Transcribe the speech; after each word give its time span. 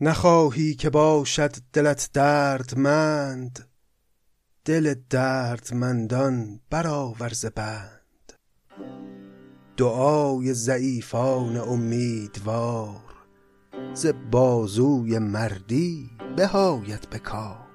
نخواهی 0.00 0.74
که 0.74 0.90
باشد 0.90 1.54
دلت 1.72 2.10
دردمند 2.12 3.68
دل 4.64 4.94
دردمندان 5.10 6.60
برآور 6.70 7.28
ز 7.28 7.46
بند. 7.46 8.32
دعای 9.76 10.54
ضعیفان 10.54 11.56
امیدوار 11.56 13.02
ز 13.94 14.06
بازوی 14.30 15.18
مردی 15.18 16.10
به 16.36 16.48
آید 16.48 17.10
به 17.10 17.18
کار. 17.18 17.66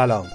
سلام. 0.00 0.26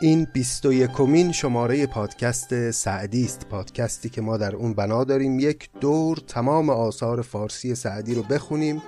این 0.00 0.26
بیست 0.32 0.66
و 0.66 0.72
یکمین 0.72 1.32
شماره 1.32 1.86
پادکست 1.86 2.70
سعدی 2.70 3.24
است. 3.24 3.46
پادکستی 3.50 4.08
که 4.08 4.20
ما 4.20 4.36
در 4.36 4.56
اون 4.56 4.74
بنا 4.74 5.04
داریم. 5.04 5.40
یک 5.40 5.68
دور 5.80 6.18
تمام 6.28 6.70
آثار 6.70 7.22
فارسی 7.22 7.74
سعدی 7.74 8.14
رو 8.14 8.22
بخونیم 8.22 8.82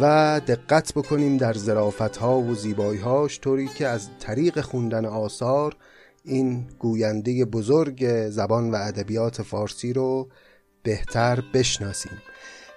و 0.00 0.40
دقت 0.46 0.92
بکنیم 0.94 1.36
در 1.36 1.52
زرافت 1.52 2.16
ها 2.16 2.40
و 2.40 2.54
زیبایی 2.54 3.00
هاش 3.00 3.40
طوری 3.40 3.68
که 3.68 3.86
از 3.86 4.08
طریق 4.20 4.60
خوندن 4.60 5.04
آثار 5.06 5.76
این 6.24 6.66
گوینده 6.78 7.44
بزرگ 7.44 8.28
زبان 8.28 8.70
و 8.70 8.74
ادبیات 8.74 9.42
فارسی 9.42 9.92
رو 9.92 10.28
بهتر 10.82 11.42
بشناسیم. 11.54 12.22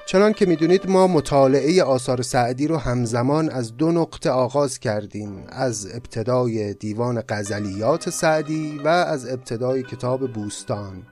چنان 0.07 0.33
که 0.33 0.45
می‌دونید 0.45 0.89
ما 0.89 1.07
مطالعه 1.07 1.83
آثار 1.83 2.21
سعدی 2.21 2.67
رو 2.67 2.77
همزمان 2.77 3.49
از 3.49 3.77
دو 3.77 3.91
نقطه 3.91 4.29
آغاز 4.29 4.79
کردیم 4.79 5.45
از 5.49 5.87
ابتدای 5.93 6.73
دیوان 6.73 7.23
غزلیات 7.29 8.09
سعدی 8.09 8.81
و 8.83 8.87
از 8.87 9.29
ابتدای 9.29 9.83
کتاب 9.83 10.33
بوستان. 10.33 11.03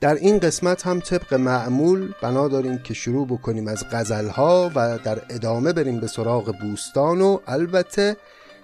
در 0.00 0.14
این 0.14 0.38
قسمت 0.38 0.86
هم 0.86 1.00
طبق 1.00 1.34
معمول 1.34 2.12
بنا 2.22 2.48
داریم 2.48 2.78
که 2.78 2.94
شروع 2.94 3.26
بکنیم 3.26 3.68
از 3.68 3.84
غزلها 3.92 4.70
و 4.74 4.98
در 4.98 5.22
ادامه 5.30 5.72
بریم 5.72 6.00
به 6.00 6.06
سراغ 6.06 6.54
بوستان 6.60 7.20
و 7.20 7.38
البته 7.46 8.16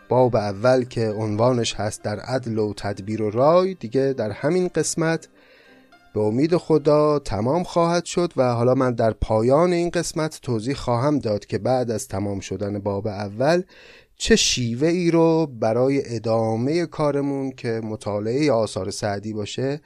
باب 0.08 0.36
اول 0.36 0.84
که 0.84 1.08
عنوانش 1.08 1.74
هست 1.74 2.02
در 2.02 2.20
عدل 2.20 2.58
و 2.58 2.72
تدبیر 2.76 3.22
و 3.22 3.30
رای 3.30 3.74
دیگه 3.74 4.14
در 4.18 4.30
همین 4.30 4.70
قسمت 4.74 5.28
به 6.14 6.20
امید 6.20 6.56
خدا 6.56 7.18
تمام 7.18 7.62
خواهد 7.62 8.04
شد 8.04 8.32
و 8.36 8.54
حالا 8.54 8.74
من 8.74 8.94
در 8.94 9.10
پایان 9.10 9.72
این 9.72 9.90
قسمت 9.90 10.38
توضیح 10.42 10.74
خواهم 10.74 11.18
داد 11.18 11.46
که 11.46 11.58
بعد 11.58 11.90
از 11.90 12.08
تمام 12.08 12.40
شدن 12.40 12.78
باب 12.78 13.06
اول 13.06 13.62
چه 14.16 14.36
شیوه 14.36 14.88
ای 14.88 15.10
رو 15.10 15.46
برای 15.46 16.16
ادامه 16.16 16.86
کارمون 16.86 17.50
که 17.50 17.80
مطالعه 17.84 18.52
آثار 18.52 18.90
سعدی 18.90 19.32
باشه 19.32 19.80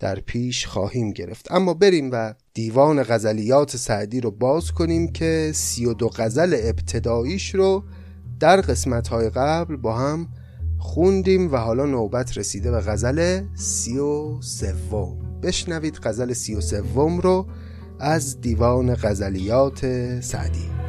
در 0.00 0.20
پیش 0.20 0.66
خواهیم 0.66 1.10
گرفت. 1.10 1.52
اما 1.52 1.74
بریم 1.74 2.10
و 2.12 2.34
دیوان 2.54 3.02
غزلیات 3.02 3.76
سعدی 3.76 4.20
رو 4.20 4.30
باز 4.30 4.72
کنیم 4.72 5.12
که 5.12 5.50
سی 5.54 5.86
و 5.86 5.94
دو 5.94 6.08
غزل 6.08 6.56
ابتداییش 6.62 7.54
رو 7.54 7.84
در 8.40 8.60
قسمت 8.60 9.08
های 9.08 9.30
قبل 9.30 9.76
با 9.76 9.96
هم 9.96 10.28
خوندیم 10.78 11.52
و 11.52 11.56
حالا 11.56 11.86
نوبت 11.86 12.38
رسیده 12.38 12.70
به 12.70 12.80
غزل 12.80 13.42
سی 13.54 13.98
و 13.98 14.40
سوم. 14.42 15.19
بشنوید 15.42 15.98
غزل 16.02 16.32
سی 16.32 16.54
و 16.54 16.60
سوم 16.60 17.20
رو 17.20 17.46
از 18.00 18.40
دیوان 18.40 18.94
غزلیات 18.94 19.80
سعدی. 20.20 20.79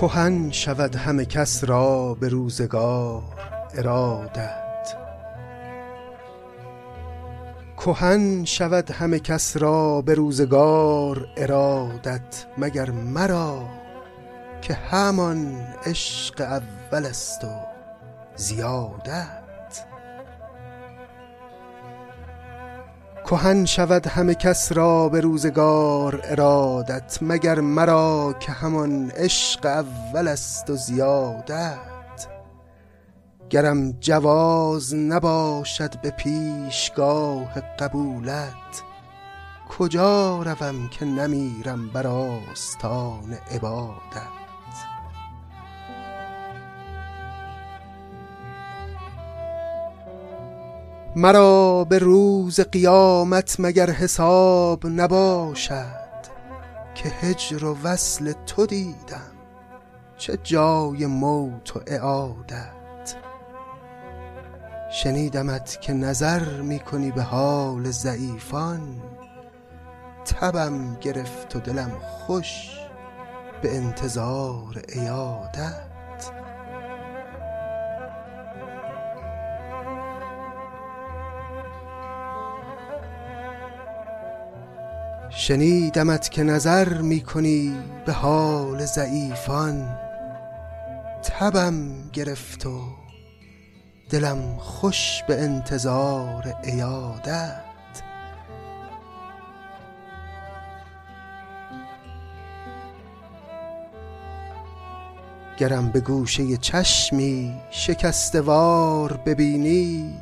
کهن 0.00 0.50
شود 0.50 0.96
همه 0.96 1.24
کس 1.24 1.64
را 1.64 2.14
به 2.14 2.28
روزگار 2.28 3.22
ارادت. 3.74 4.94
کهن 7.76 8.44
شود 8.44 8.90
همه 8.90 9.18
کس 9.20 9.56
را 9.56 10.02
به 10.02 10.14
روزگار 10.14 11.26
ارادت 11.36 12.46
مگر 12.58 12.90
مرا 12.90 13.68
که 14.62 14.74
همان 14.74 15.66
عشق 15.86 16.40
اول 16.40 17.06
است 17.06 17.44
و 17.44 17.48
زیادت 18.36 19.37
کهن 23.30 23.64
شود 23.64 24.06
همه 24.06 24.34
کس 24.34 24.72
را 24.72 25.08
به 25.08 25.20
روزگار 25.20 26.20
ارادت 26.24 27.18
مگر 27.22 27.60
مرا 27.60 28.34
که 28.40 28.52
همان 28.52 29.10
عشق 29.10 29.66
اول 29.66 30.28
است 30.28 30.70
و 30.70 30.76
زیادت؟ 30.76 31.78
گرم 33.50 33.92
جواز 33.92 34.94
نباشد 34.94 36.00
به 36.00 36.10
پیشگاه 36.10 37.60
قبولت. 37.60 38.82
کجا 39.78 40.42
روم 40.42 40.88
که 40.88 41.04
نمیرم 41.04 41.88
بر 41.88 42.06
آستان 42.06 43.38
عبادت؟ 43.50 44.37
مرا 51.18 51.84
به 51.84 51.98
روز 51.98 52.60
قیامت 52.60 53.56
مگر 53.58 53.90
حساب 53.90 54.86
نباشد 54.86 56.18
که 56.94 57.08
هجر 57.08 57.64
و 57.64 57.76
وصل 57.82 58.32
تو 58.46 58.66
دیدم. 58.66 59.32
چه 60.16 60.38
جای 60.42 61.06
موت 61.06 61.76
و 61.76 61.80
اعادت. 61.86 63.14
شنیدمت 64.92 65.80
که 65.80 65.92
نظر 65.92 66.60
می‌کنی 66.60 67.10
به 67.10 67.22
حال 67.22 67.90
ضعیفان. 67.90 69.02
تبم 70.24 70.96
گرفت 71.00 71.56
و 71.56 71.60
دلم 71.60 71.92
خوش 72.00 72.70
به 73.62 73.76
انتظار 73.76 74.78
عیادت. 74.88 75.87
شنیدمت 85.38 86.30
که 86.30 86.42
نظر 86.42 87.00
می‌کنی 87.00 87.76
به 88.06 88.12
حال 88.12 88.84
ضعیفان 88.84 89.98
تبم 91.22 92.10
گرفت 92.12 92.66
و 92.66 92.80
دلم 94.10 94.56
خوش 94.58 95.22
به 95.28 95.42
انتظار 95.42 96.54
عیادت. 96.64 97.62
گرم 105.58 105.88
به 105.88 106.00
گوشه 106.00 106.56
چشمی 106.56 107.54
شکستوار 107.70 109.12
ببینی 109.12 110.14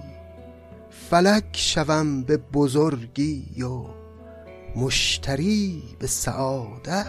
فلک 1.11 1.45
شوم 1.53 2.23
به 2.23 2.37
بزرگی 2.37 3.63
و 3.63 4.06
مشتری 4.77 5.83
به 5.99 6.07
سعادت. 6.07 7.07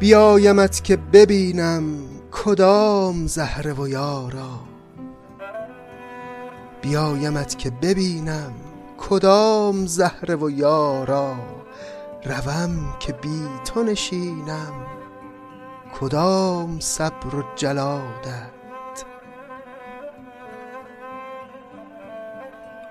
بیایمت 0.00 0.84
که 0.84 0.96
ببینم 0.96 1.84
کدام 2.30 3.26
زهره 3.26 3.72
و 3.72 3.88
یارا. 3.88 4.71
بیایمت 6.82 7.58
که 7.58 7.70
ببینم 7.70 8.52
کدام 8.98 9.86
زهره 9.86 10.36
و 10.36 10.50
یارا 10.50 11.34
روم 12.24 12.96
که 13.00 13.12
بی 13.12 13.48
تو 13.64 13.82
نشینم. 13.82 14.86
کدام 16.00 16.80
صبر 16.80 17.36
و 17.36 17.42
جلادت؟ 17.56 18.52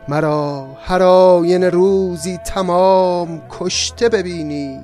مرا 0.08 0.68
هر 0.82 1.04
آینه 1.04 1.70
روزی 1.70 2.38
تمام 2.38 3.42
کشته 3.50 4.10
ببینی. 4.10 4.80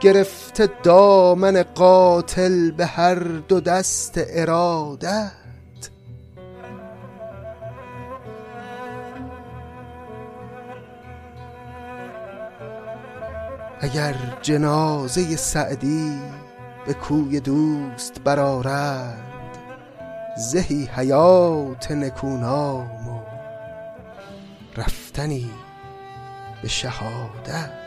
گرفته 0.00 0.68
دامن 0.82 1.62
قاتل 1.62 2.70
به 2.70 2.86
هر 2.86 3.14
دو 3.48 3.60
دست 3.60 4.14
ارادت. 4.16 5.41
اگر 13.82 14.14
جنازه 14.42 15.36
سعدی 15.36 16.20
به 16.86 16.94
کوی 16.94 17.40
دوست 17.40 18.20
برارند 18.24 19.58
زهی 20.38 20.84
حیات 20.84 21.90
نکونام 21.90 23.08
و 23.08 23.20
رفتنی 24.76 25.50
به 26.62 26.68
شهادت. 26.68 27.81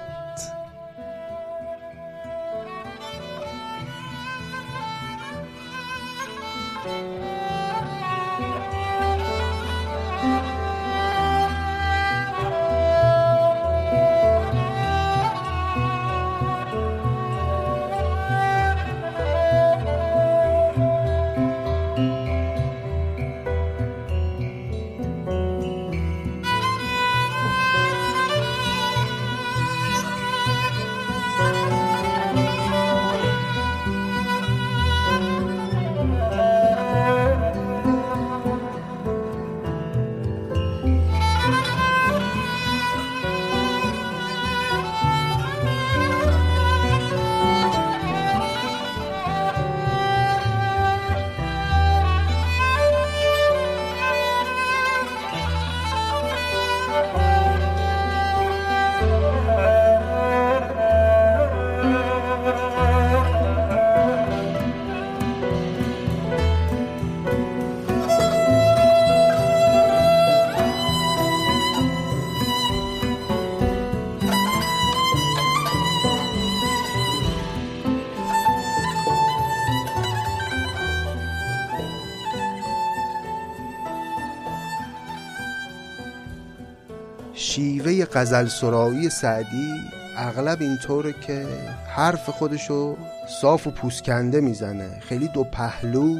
شیوه 87.37 88.05
غزل 88.05 88.47
سرایی 88.47 89.09
سعدی 89.09 89.73
اغلب 90.17 90.61
اینطوره 90.61 91.13
که 91.13 91.45
حرف 91.87 92.29
خودشو 92.29 92.97
صاف 93.41 93.67
و 93.67 93.71
پوسکنده 93.71 94.41
می‌زنه. 94.41 94.99
خیلی 94.99 95.27
دو 95.27 95.43
پهلو 95.43 96.19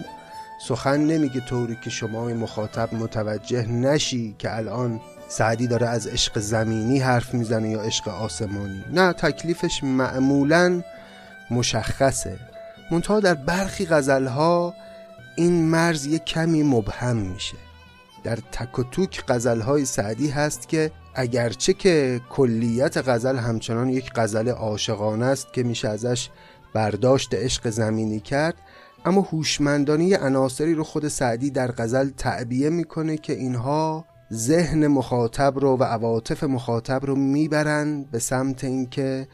سخن 0.68 1.00
نمیگه 1.00 1.40
طوری 1.40 1.78
که 1.84 1.90
شما 1.90 2.26
مخاطب 2.26 2.94
متوجه 2.94 3.68
نشی 3.68 4.36
که 4.40 4.56
الان 4.56 5.02
سعدی 5.28 5.68
داره 5.68 5.88
از 5.88 6.08
عشق 6.08 6.40
زمینی 6.40 7.00
حرف 7.00 7.34
می‌زنه 7.34 7.70
یا 7.70 7.82
عشق 7.82 8.08
آسمانی. 8.08 8.84
نه 8.94 9.14
تکلیفش 9.14 9.84
معمولا 9.84 10.82
مشخصه. 11.52 12.40
منتها 12.92 13.20
در 13.20 13.34
برخی 13.34 13.86
غزلها 13.86 14.74
این 15.36 15.66
مرز 15.66 16.06
یک 16.06 16.26
کمی 16.26 16.64
مبهم 16.64 17.18
میشه. 17.18 17.58
در 18.24 18.38
تک 18.52 18.80
و 18.80 18.84
توک 18.84 19.24
غزلهای 19.28 19.86
سعدی 19.86 20.30
هست 20.30 20.70
که 20.70 20.92
اگرچه 21.16 21.74
که 21.74 22.22
کلیت 22.30 23.10
غزل 23.10 23.36
همچنان 23.36 23.90
یک 23.90 24.12
غزل 24.16 24.50
عاشقانه 24.50 25.26
است 25.26 25.54
که 25.54 25.64
میشه 25.64 25.88
ازش 25.90 26.30
برداشت 26.74 27.34
عشق 27.34 27.70
زمینی 27.70 28.20
کرد 28.20 28.56
اما 29.06 29.22
هوشمندانه 29.22 30.18
عناصری 30.18 30.74
رو 30.74 30.84
خود 30.84 31.08
سعدی 31.08 31.52
در 31.52 31.72
غزل 31.72 32.10
تعبیه 32.10 32.70
می‌کنه 32.70 33.18
که 33.18 33.34
اینها 33.34 34.06
ذهن 34.34 34.88
مخاطب 34.88 35.60
رو 35.60 35.78
و 35.78 35.84
عواطف 35.84 36.44
مخاطب 36.44 37.06
رو 37.06 37.16
می‌برن 37.16 38.04
به 38.04 38.20
سمت 38.20 38.64
اینکه 38.64 39.28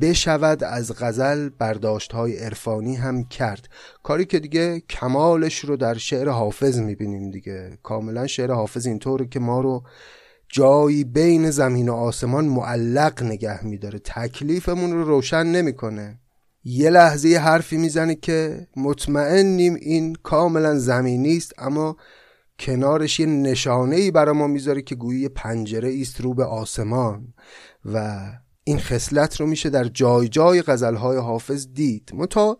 بشود 0.00 0.64
از 0.64 0.92
غزل 0.98 1.48
برداشت 1.48 2.12
های 2.12 2.36
عرفانی 2.36 2.96
هم 2.96 3.24
کرد. 3.24 3.68
کاری 4.02 4.24
که 4.24 4.38
دیگه 4.38 4.80
کمالش 4.80 5.58
رو 5.58 5.76
در 5.76 5.94
شعر 5.94 6.28
حافظ 6.28 6.78
می‌بینیم 6.78 7.30
دیگه. 7.30 7.78
کاملا 7.82 8.26
شعر 8.26 8.52
حافظ 8.52 8.86
اینطوره 8.86 9.26
که 9.26 9.40
ما 9.40 9.60
رو 9.60 9.82
جایی 10.48 11.04
بین 11.04 11.50
زمین 11.50 11.88
و 11.88 11.94
آسمان 11.94 12.44
معلق 12.44 13.22
نگه 13.22 13.64
میداره. 13.64 13.98
تکلیفمون 13.98 14.92
رو 14.92 15.04
روشن 15.04 15.46
نمی‌کنه. 15.46 16.20
یه 16.64 16.90
لحظه 16.90 17.36
حرفی 17.36 17.76
می‌زنه 17.76 18.14
که 18.14 18.66
مطمئنیم 18.76 19.74
این 19.74 20.14
کاملا 20.14 20.78
زمینی 20.78 21.36
است 21.36 21.52
اما 21.58 21.96
کنارش 22.58 23.20
یه 23.20 23.26
نشانه 23.26 23.96
ای 23.96 24.10
برای 24.10 24.34
ما 24.34 24.46
می‌ذاره 24.46 24.82
که 24.82 24.94
گویی 24.94 25.28
پنجره 25.28 26.00
است 26.00 26.20
رو 26.20 26.34
به 26.34 26.44
آسمان. 26.44 27.34
و 27.84 28.26
این 28.64 28.78
خصلت 28.78 29.40
رو 29.40 29.46
میشه 29.46 29.70
در 29.70 29.84
جای 29.84 30.28
جای 30.28 30.62
غزلهای 30.62 31.16
حافظ 31.16 31.66
دید. 31.74 32.10
متا 32.14 32.58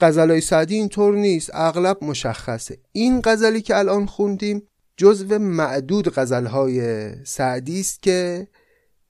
غزلهای 0.00 0.40
سعدی 0.40 0.74
اینطور 0.74 1.14
نیست. 1.14 1.50
اغلب 1.54 2.04
مشخصه. 2.04 2.78
این 2.92 3.20
غزلی 3.24 3.62
که 3.62 3.78
الان 3.78 4.06
خوندیم 4.06 4.62
جزو 5.02 5.38
معدود 5.38 6.14
غزلهای 6.14 7.10
سعدی 7.24 7.80
است 7.80 8.02
که 8.02 8.48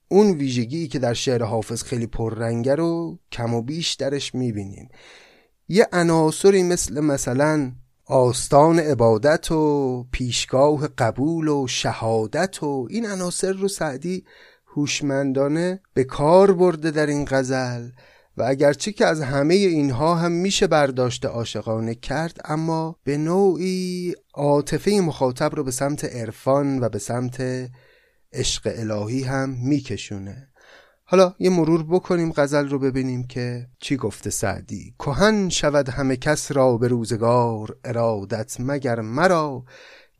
اون 0.07 0.31
ویژگی 0.31 0.87
که 0.87 0.99
در 0.99 1.13
شعر 1.13 1.43
حافظ 1.43 1.83
خیلی 1.83 2.07
پررنگه 2.07 2.75
رو 2.75 3.19
کم 3.31 3.53
و 3.53 3.61
بیش 3.61 3.93
درش 3.93 4.35
می‌بینیم. 4.35 4.89
یه 5.67 5.87
عناصری 5.93 6.63
مثل 6.63 6.99
مثلا 6.99 7.71
آستان 8.05 8.79
عبادت 8.79 9.51
و 9.51 10.03
پیشگاه 10.11 10.87
قبول 10.87 11.47
و 11.47 11.67
شهادت 11.67 12.63
و 12.63 12.87
این 12.89 13.05
عناصر 13.05 13.51
رو 13.51 13.67
سعدی 13.67 14.25
هوشمندانه 14.75 15.81
به 15.93 16.03
کار 16.03 16.53
برده 16.53 16.91
در 16.91 17.05
این 17.05 17.25
غزل. 17.29 17.89
و 18.37 18.43
اگرچه 18.43 18.91
که 18.91 19.05
از 19.05 19.21
همه 19.21 19.53
اینها 19.53 20.15
هم 20.15 20.31
میشه 20.31 20.67
برداشت 20.67 21.25
عاشقانه 21.25 21.95
کرد 21.95 22.41
اما 22.45 22.95
به 23.03 23.17
نوعی 23.17 24.13
عاطفه 24.33 24.91
مخاطب 24.91 25.55
رو 25.55 25.63
به 25.63 25.71
سمت 25.71 26.05
عرفان 26.05 26.79
و 26.79 26.89
به 26.89 26.99
سمت 26.99 27.69
عشق 28.33 28.73
الهی 28.75 29.23
هم 29.23 29.49
میکشونه. 29.49 30.47
حالا 31.05 31.35
یه 31.39 31.49
مرور 31.49 31.83
بکنیم 31.83 32.33
غزل 32.35 32.69
رو 32.69 32.79
ببینیم 32.79 33.27
که 33.27 33.67
چی 33.79 33.97
گفته 33.97 34.29
سعدی. 34.29 34.95
کهن 34.99 35.49
شود 35.49 35.89
همه 35.89 36.15
کس 36.15 36.51
را 36.51 36.77
به 36.77 36.87
روزگار 36.87 37.77
ارادت 37.83 38.55
مگر 38.59 39.01
مرا 39.01 39.63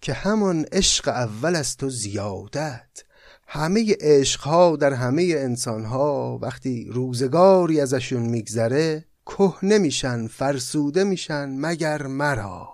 که 0.01 0.13
همان 0.13 0.65
عشق 0.71 1.07
اول 1.07 1.55
است 1.55 1.83
و 1.83 1.89
زیادت؟ 1.89 3.03
همه 3.55 3.95
عشقها 3.99 4.75
در 4.75 4.93
همه 4.93 5.35
انسانها 5.37 6.39
وقتی 6.41 6.89
روزگاری 6.91 7.81
ازشون 7.81 8.21
میگذره 8.21 9.05
کهنه 9.25 9.77
میشن 9.77 10.27
فرسوده 10.27 11.03
میشن 11.03 11.49
مگر 11.59 12.07
مرا؟ 12.07 12.69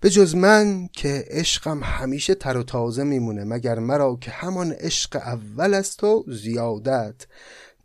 به 0.00 0.10
جز 0.10 0.34
من 0.34 0.88
که 0.92 1.24
عشقم 1.30 1.80
همیشه 1.82 2.34
تر 2.34 2.56
و 2.56 2.62
تازه 2.62 3.04
میمونه 3.04 3.44
مگر 3.44 3.78
مرا 3.78 4.18
که 4.20 4.30
همان 4.30 4.72
عشق 4.72 5.16
اول 5.16 5.74
است 5.74 6.04
و 6.04 6.24
زیادت. 6.28 7.26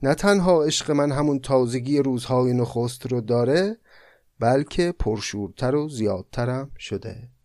نه 0.03 0.15
تنها 0.15 0.63
عشق 0.63 0.91
من 0.91 1.11
همون 1.11 1.39
تازگی 1.39 1.99
روزهای 1.99 2.53
نخست 2.53 3.05
رو 3.11 3.21
داره 3.21 3.77
بلکه 4.39 4.93
پرشورتر 4.99 5.75
و 5.75 5.89
زیادترم 5.89 6.71
شده. 6.79 7.36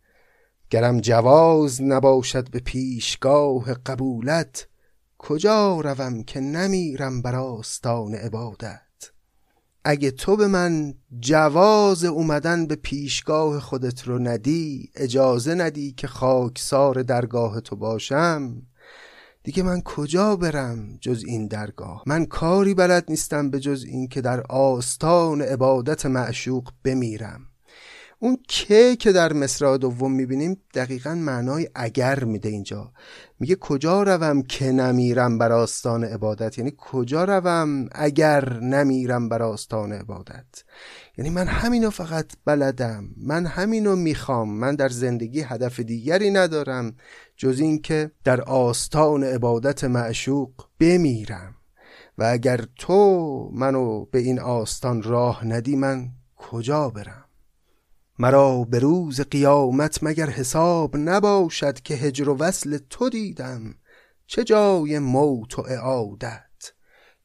گرم 0.73 1.01
جواز 1.01 1.83
نباشد 1.83 2.51
به 2.51 2.59
پیشگاه 2.59 3.75
قبولت 3.75 4.69
کجا 5.19 5.81
روم 5.81 6.23
که 6.23 6.41
نمیرم 6.41 7.23
بر 7.23 7.35
آستان 7.35 8.15
عبادت؟ 8.15 8.81
اگه 9.85 10.11
تو 10.11 10.37
به 10.37 10.47
من 10.47 10.95
جواز 11.21 12.05
اومدن 12.05 12.67
به 12.67 12.77
پیشگاه 12.77 13.61
خودت 13.61 14.09
رو 14.09 14.19
ندی 14.19 14.91
اجازه 14.95 15.55
ندی 15.55 15.93
که 15.93 16.07
خاکسار 16.07 17.03
درگاه 17.03 17.61
تو 17.61 17.77
باشم 17.77 18.63
دیگه 19.43 19.63
من 19.63 19.81
کجا 19.81 20.37
برم 20.37 20.99
جز 21.01 21.25
این 21.27 21.47
درگاه؟ 21.47 22.03
من 22.07 22.25
کاری 22.25 22.75
بلد 22.75 23.05
نیستم 23.09 23.51
به 23.51 23.61
جز 23.61 23.85
این 23.85 24.09
که 24.09 24.21
در 24.21 24.41
آستان 24.41 25.43
عبادت 25.43 26.07
معشوق 26.07 26.69
بمیرم. 26.85 27.52
اون 28.23 28.39
که 28.49 28.97
که 28.97 29.13
در 29.13 29.33
مصرع 29.33 29.77
دوم 29.77 30.13
می‌بینیم 30.13 30.57
دقیقا 30.75 31.15
معنای 31.15 31.69
اگر 31.75 32.25
میده 32.25 32.49
اینجا. 32.49 32.93
میگه 33.41 33.57
کجا 33.57 34.03
روم 34.03 34.43
که 34.43 34.73
نمیرم 34.73 35.39
بر 35.39 35.53
آستان 35.53 36.05
عبادت؟ 36.05 36.59
یعنی 36.59 36.73
کجا 36.79 37.25
روم 37.25 37.89
اگر 37.93 38.53
نمیرم 38.53 39.29
بر 39.29 39.43
آستان 39.43 39.93
عبادت؟ 39.93 40.65
یعنی 41.19 41.31
من 41.31 41.47
همینو 41.47 41.91
فقط 41.91 42.33
بلدم 42.45 43.09
من 43.17 43.47
همینو 43.47 43.97
می‌خوام 43.97 44.49
من 44.49 44.75
در 44.75 44.89
زندگی 44.89 45.41
هدف 45.41 45.81
دیگری 45.81 46.31
ندارم 46.31 46.95
جز 47.37 47.61
اینکه 47.61 48.11
در 48.25 48.41
آستان 48.41 49.25
عبادت 49.25 49.85
معشوق 49.85 50.51
بمیرم. 50.81 51.55
و 52.19 52.25
اگر 52.25 52.65
تو 52.79 53.51
منو 53.53 54.05
به 54.05 54.19
این 54.19 54.41
آستان 54.41 55.03
راه 55.03 55.47
ندی 55.47 55.77
من 55.77 56.09
کجا 56.37 56.91
برم؟ 56.91 57.22
مرا 58.19 58.65
به 58.65 58.79
روز 58.79 59.21
قیامت 59.21 59.99
مگر 60.03 60.31
حساب 60.31 60.97
نباشد 60.97 61.81
که 61.81 61.95
هجر 61.95 62.29
و 62.29 62.37
وصل 62.37 62.79
تو 62.91 63.09
دیدم؟ 63.09 63.75
چه 64.27 64.45
جای 64.45 64.99
موت 64.99 65.59
و 65.59 65.63
اعادت؟ 65.69 66.73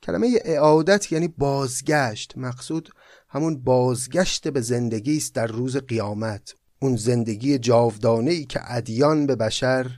کلمه 0.04 0.40
اعادت 0.46 1.12
یعنی 1.12 1.28
بازگشت 1.28 2.34
مقصود 2.38 2.90
همون 3.30 3.64
بازگشت 3.64 4.48
به 4.48 4.62
زندگی 4.62 5.18
است 5.18 5.36
در 5.36 5.48
روز 5.48 5.78
قیامت. 5.78 6.54
اون 6.80 6.96
زندگی 6.96 7.58
جاودانه 7.58 8.32
ای 8.32 8.46
که 8.46 8.60
ادیان 8.64 9.26
به 9.26 9.36
بشر 9.36 9.92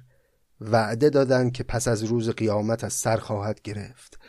وعده 0.62 1.10
دادن 1.10 1.50
که 1.50 1.64
پس 1.64 1.88
از 1.88 2.04
روز 2.04 2.30
قیامت 2.30 2.84
از 2.84 2.94
سر 2.94 3.18
خواهد 3.18 3.62
گرفت. 3.62 4.20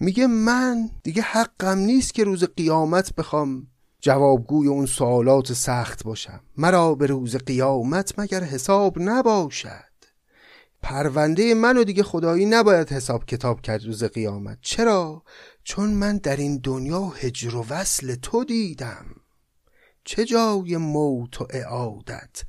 میگه 0.00 0.26
من 0.26 0.90
دیگه 1.02 1.22
حقم 1.22 1.78
نیست 1.78 2.14
که 2.14 2.24
روز 2.24 2.44
قیامت 2.44 3.14
بخوام. 3.14 3.66
جوابگوی 4.02 4.68
اون 4.68 4.86
سوالات 4.86 5.52
سخت 5.52 6.04
باشم. 6.04 6.40
مرا 6.56 6.94
به 6.94 7.06
روز 7.06 7.36
قیامت 7.36 8.18
مگر 8.18 8.44
حساب 8.44 8.94
نباشد؟ 9.00 9.92
پرونده 10.82 11.54
منو 11.54 11.84
دیگه 11.84 12.02
خدایی 12.02 12.46
نباید 12.46 12.92
حساب 12.92 13.24
کتاب 13.24 13.60
کرد 13.60 13.84
روز 13.84 14.04
قیامت. 14.04 14.58
چرا؟ 14.60 15.22
چون 15.64 15.90
من 15.90 16.16
در 16.16 16.36
این 16.36 16.58
دنیا 16.58 17.00
هجر 17.00 17.56
و 17.56 17.66
وصل 17.70 18.14
تو 18.14 18.44
دیدم. 18.44 19.06
چه 20.04 20.24
جای 20.24 20.76
موت 20.76 21.40
و 21.40 21.46
اعادت؟ 21.50 22.42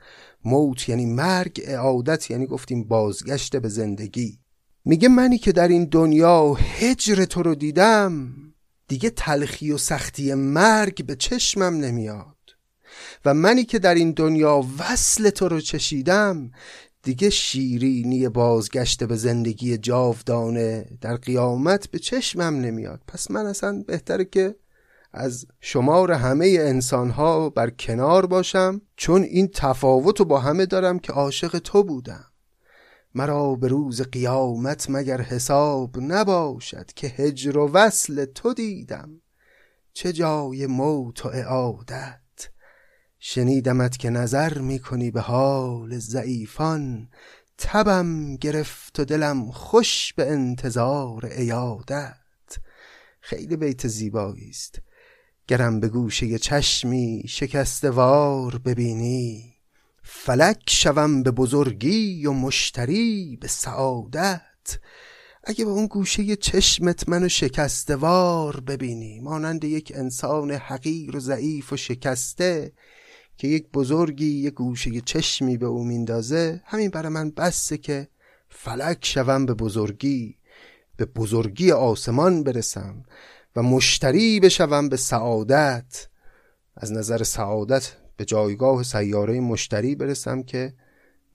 موت 0.45 0.89
یعنی 0.89 1.05
مرگ 1.05 1.61
اعادت 1.63 2.31
یعنی 2.31 2.45
گفتیم 2.45 2.83
بازگشت 2.83 3.55
به 3.55 3.69
زندگی. 3.69 4.39
میگه 4.85 5.09
منی 5.09 5.37
که 5.37 5.51
در 5.51 5.67
این 5.67 5.85
دنیا 5.85 6.53
هجر 6.53 7.25
تو 7.25 7.43
رو 7.43 7.55
دیدم. 7.55 8.42
دیگه 8.87 9.09
تلخی 9.09 9.71
و 9.71 9.77
سختی 9.77 10.33
مرگ 10.33 11.05
به 11.05 11.15
چشمم 11.15 11.77
نمیاد. 11.77 12.33
و 13.25 13.33
منی 13.33 13.63
که 13.63 13.79
در 13.79 13.95
این 13.95 14.11
دنیا 14.11 14.65
وصل 14.79 15.29
تو 15.29 15.47
رو 15.47 15.61
چشیدم 15.61 16.51
دیگه 17.03 17.29
شیرینی 17.29 18.29
بازگشت 18.29 19.03
به 19.03 19.15
زندگی 19.15 19.77
جاودانه 19.77 20.85
در 21.01 21.15
قیامت 21.15 21.91
به 21.91 21.99
چشمم 21.99 22.61
نمیاد. 22.61 23.01
پس 23.07 23.31
من 23.31 23.45
اصلا 23.45 23.83
بهتره 23.87 24.25
که 24.25 24.55
از 25.13 25.45
شمار 25.61 26.11
همه 26.11 26.57
انسانها 26.59 27.49
بر 27.49 27.69
کنار 27.69 28.25
باشم 28.25 28.81
چون 28.97 29.23
این 29.23 29.47
تفاوت 29.47 30.19
رو 30.19 30.25
با 30.25 30.39
همه 30.39 30.65
دارم 30.65 30.99
که 30.99 31.13
عاشق 31.13 31.59
تو 31.59 31.83
بودم. 31.83 32.32
مرا 33.15 33.55
به 33.55 33.67
روز 33.67 34.01
قیامت 34.01 34.89
مگر 34.89 35.21
حساب 35.21 35.99
نباشد 35.99 36.85
که 36.85 37.07
هجر 37.07 37.57
و 37.57 37.71
وصل 37.71 38.25
تو 38.25 38.53
دیدم. 38.53 39.21
چه 39.93 40.13
جای 40.13 40.67
موت 40.67 41.25
و 41.25 41.29
اعادت. 41.29 42.19
شنیدمت 43.19 43.97
که 43.97 44.09
نظر 44.09 44.57
می‌کنی 44.57 45.11
به 45.11 45.21
حال 45.21 45.99
ضعیفان. 45.99 47.09
تبم 47.57 48.35
گرفت 48.35 48.99
و 48.99 49.05
دلم 49.05 49.51
خوش 49.51 50.13
به 50.13 50.31
انتظار 50.31 51.25
ایادت 51.25 52.17
خیلی 53.21 53.55
بیت 53.55 53.87
زیبایی 53.87 54.49
است 54.49 54.81
گرم 55.47 55.79
به 55.79 55.89
گوشه 55.89 56.39
چشمی 56.39 57.23
شکستوار 57.27 58.57
ببینی. 58.57 59.52
فلک 60.15 60.69
شوم 60.69 61.23
به 61.23 61.31
بزرگی 61.31 62.25
و 62.25 62.31
مشتری 62.31 63.37
به 63.41 63.47
سعادت. 63.47 64.79
اگه 65.43 65.65
به 65.65 65.71
اون 65.71 65.87
گوشه 65.87 66.35
چشمت 66.35 67.09
منو 67.09 67.29
شکستوار 67.29 68.59
ببینی 68.59 69.19
مانند 69.19 69.63
یک 69.63 69.91
انسان 69.95 70.51
حقیر 70.51 71.15
و 71.15 71.19
ضعیف 71.19 71.73
و 71.73 71.77
شکسته 71.77 72.71
که 73.37 73.47
یک 73.47 73.69
بزرگی 73.73 74.25
یک 74.25 74.53
گوشه 74.53 75.01
چشمی 75.01 75.57
به 75.57 75.65
او 75.65 75.83
میندازه 75.83 76.61
همین 76.65 76.89
برای 76.89 77.09
من 77.09 77.29
بسته 77.29 77.77
که 77.77 78.07
فلک 78.49 79.05
شوم 79.05 79.45
به 79.45 79.53
بزرگی 79.53 80.37
به 80.97 81.05
بزرگی 81.05 81.71
آسمان 81.71 82.43
برسم 82.43 83.03
و 83.55 83.63
مشتری 83.63 84.39
بشوم 84.39 84.89
به 84.89 84.97
سعادت. 84.97 86.07
از 86.75 86.91
نظر 86.91 87.23
سعادت 87.23 88.02
به 88.17 88.25
جایگاه 88.25 88.83
سیاره 88.83 89.39
مشتری 89.39 89.95
برسم 89.95 90.43
که 90.43 90.73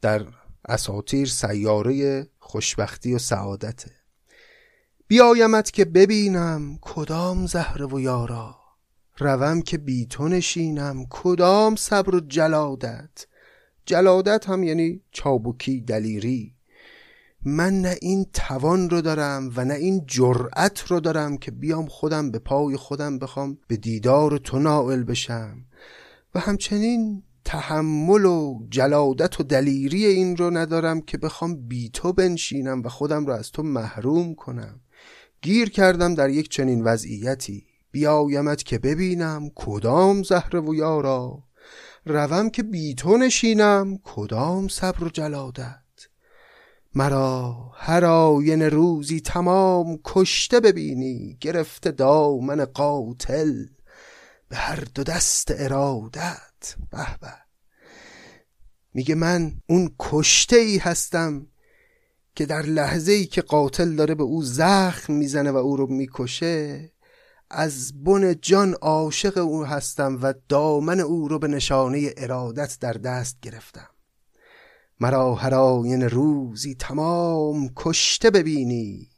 در 0.01 0.27
اساطیر 0.69 1.29
سیاره 1.29 2.27
خوشبختی 2.39 3.15
و 3.15 3.19
سعادته. 3.19 3.91
بیایمت 5.09 5.71
که 5.71 5.85
ببینم 5.85 6.79
کدام 6.81 7.47
زهره 7.47 7.87
و 7.87 8.01
یارا. 8.01 8.59
روم 9.19 9.63
که 9.63 9.79
بی 9.79 10.07
تو 10.07 10.29
نشینم 10.29 11.07
کدام 11.11 11.77
صبر 11.77 12.15
و 12.15 12.21
جلادت. 12.21 13.27
جلادت 13.87 14.49
هم 14.49 14.63
یعنی 14.63 15.01
چابوکی 15.11 15.81
دلیری. 15.81 16.55
من 17.45 17.81
نه 17.81 17.97
این 18.03 18.27
توان 18.33 18.91
رو 18.91 19.01
دارم 19.01 19.51
و 19.57 19.65
نه 19.65 19.75
این 19.75 20.05
جرأت 20.07 20.81
رو 20.87 21.01
دارم 21.01 21.37
که 21.37 21.51
بیام 21.51 21.87
خودم 21.87 22.31
به 22.31 22.39
پای 22.39 22.77
خودم 22.77 23.19
بخوام 23.19 23.59
به 23.69 23.77
دیدار 23.77 24.39
تو 24.39 24.59
نائل 24.59 25.03
بشم. 25.03 25.65
و 26.35 26.41
همچنین 26.41 27.23
تحمل 27.45 28.25
و 28.25 28.67
جلادت 28.71 29.41
و 29.41 29.43
دلیری 29.43 30.07
این 30.07 30.37
رو 30.37 30.51
ندارم 30.51 31.01
که 31.01 31.19
بخوام 31.19 31.69
بی 31.69 31.91
تو 31.91 32.13
بنشینم 32.13 32.83
و 32.83 32.89
خودم 32.89 33.27
رو 33.27 33.33
از 33.33 33.51
تو 33.51 33.63
محروم 33.63 34.35
کنم. 34.35 34.81
گیر 35.43 35.71
کردم 35.71 36.15
در 36.15 36.31
یک 36.31 36.49
چنین 36.49 36.85
وضعیتی. 36.85 37.67
بیایمت 37.91 38.63
که 38.63 38.79
ببینم 38.79 39.51
کدام 39.55 40.23
زهر 40.23 40.57
و 40.57 40.75
یارا. 40.75 41.43
روم 42.07 42.51
که 42.51 42.63
بی 42.63 42.95
تو 42.95 43.17
نشینم 43.17 43.99
کدام 44.05 44.69
صبر 44.69 45.05
و 45.05 45.09
جلادت. 45.09 45.79
مرا 46.95 47.57
هر 47.75 48.05
آین 48.05 48.63
روزی 48.63 49.21
تمام 49.21 49.99
کشته 50.05 50.61
ببینی. 50.61 51.37
گرفته 51.41 51.91
دامن 51.91 52.65
قاتل. 52.65 53.65
به 54.49 54.57
هر 54.57 54.85
دو 54.95 55.05
دست 55.05 55.53
ارادت. 55.57 56.77
به 56.91 57.19
به. 57.21 57.35
میگه 58.95 59.15
من 59.15 59.53
اون 59.67 59.95
کشته 59.99 60.57
ای 60.57 60.79
هستم 60.79 61.47
که 62.35 62.47
در 62.47 62.63
لحظه 62.63 63.13
ای 63.13 63.27
که 63.27 63.43
قاتل 63.43 63.97
داره 63.97 64.15
به 64.15 64.23
او 64.23 64.43
زخم 64.43 65.13
می‌زنه 65.13 65.51
و 65.51 65.57
او 65.57 65.77
رو 65.77 65.87
می‌کشه 65.87 66.91
از 67.51 68.05
بن 68.05 68.35
جان 68.43 68.75
عاشق 68.75 69.39
او 69.39 69.65
هستم 69.65 70.19
و 70.23 70.35
دامن 70.49 71.01
او 71.01 71.29
رو 71.29 71.39
به 71.39 71.49
نشانه 71.49 72.15
ارادت 72.17 72.79
در 72.81 72.93
دست 72.93 73.41
گرفتم. 73.43 73.89
مرا 75.01 75.35
هر 75.35 75.55
آین 75.55 76.03
روزی 76.03 76.75
تمام 76.75 77.71
کشته 77.77 78.31
ببینی. 78.31 79.09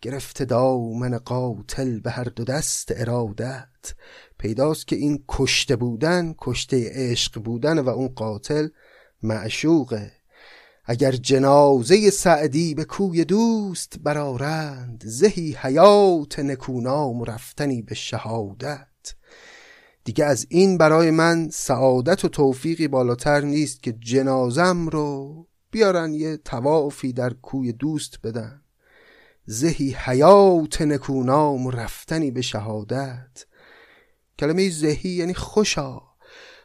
گرفته 0.00 0.44
دامن 0.44 1.18
قاتل 1.18 2.00
به 2.00 2.10
هر 2.10 2.24
دو 2.24 2.44
دست 2.44 2.92
ارادت. 2.96 3.94
پیداست 4.38 4.86
که 4.86 4.96
این 4.96 5.24
کشته 5.28 5.76
بودن 5.76 6.34
کشته 6.38 6.90
عشق 6.94 7.42
بودن 7.42 7.78
و 7.78 7.88
اون 7.88 8.08
قاتل 8.08 8.68
معشوقه. 9.22 10.12
اگر 10.84 11.12
جنازه 11.12 12.10
سعدی 12.10 12.74
به 12.74 12.84
کوی 12.84 13.24
دوست 13.24 13.98
برارند 14.02 15.02
زهی 15.06 15.56
حیات 15.60 16.38
نکونام 16.38 17.24
رفتنی 17.24 17.82
به 17.82 17.94
شهادت. 17.94 18.86
دیگه 20.04 20.24
از 20.24 20.46
این 20.48 20.78
برای 20.78 21.10
من 21.10 21.48
سعادت 21.52 22.24
و 22.24 22.28
توفیقی 22.28 22.88
بالاتر 22.88 23.40
نیست 23.40 23.82
که 23.82 23.92
جنازم 23.92 24.88
رو 24.88 25.46
بیارن 25.70 26.14
یه 26.14 26.36
توافی 26.36 27.12
در 27.12 27.32
کوی 27.32 27.72
دوست 27.72 28.18
بدن. 28.24 28.62
زهی 29.46 29.96
حیات 29.98 30.82
نکونام 30.82 31.70
رفتنی 31.70 32.30
به 32.30 32.42
شهادت. 32.42 33.44
کلمه 34.38 34.70
زهی 34.70 35.10
یعنی 35.10 35.34
خوشا. 35.34 36.00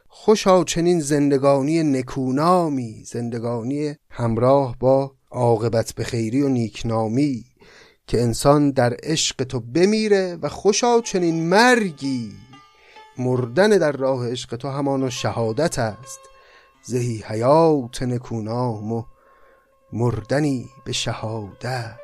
خوشا 0.08 0.64
چنین 0.64 1.00
زندگانی 1.00 1.82
نکونامی 1.82 3.04
زندگانی 3.04 3.96
همراه 4.10 4.76
با 4.78 5.14
عاقبت 5.30 5.92
به 5.92 6.04
خیری 6.04 6.42
و 6.42 6.48
نیکنامی 6.48 7.44
که 8.06 8.22
انسان 8.22 8.70
در 8.70 8.96
عشق 9.02 9.44
تو 9.44 9.60
بمیره 9.60 10.38
و 10.42 10.48
خوشا 10.48 11.00
چنین 11.00 11.48
مرگی. 11.48 12.32
مردن 13.18 13.68
در 13.68 13.92
راه 13.92 14.30
عشق 14.30 14.56
تو 14.56 14.68
همان 14.68 15.10
شهادت 15.10 15.78
است. 15.78 16.20
زهی 16.82 17.24
حیات 17.26 18.02
نکونام 18.02 18.92
و 18.92 19.02
مردنی 19.92 20.68
به 20.84 20.92
شهادت. 20.92 21.98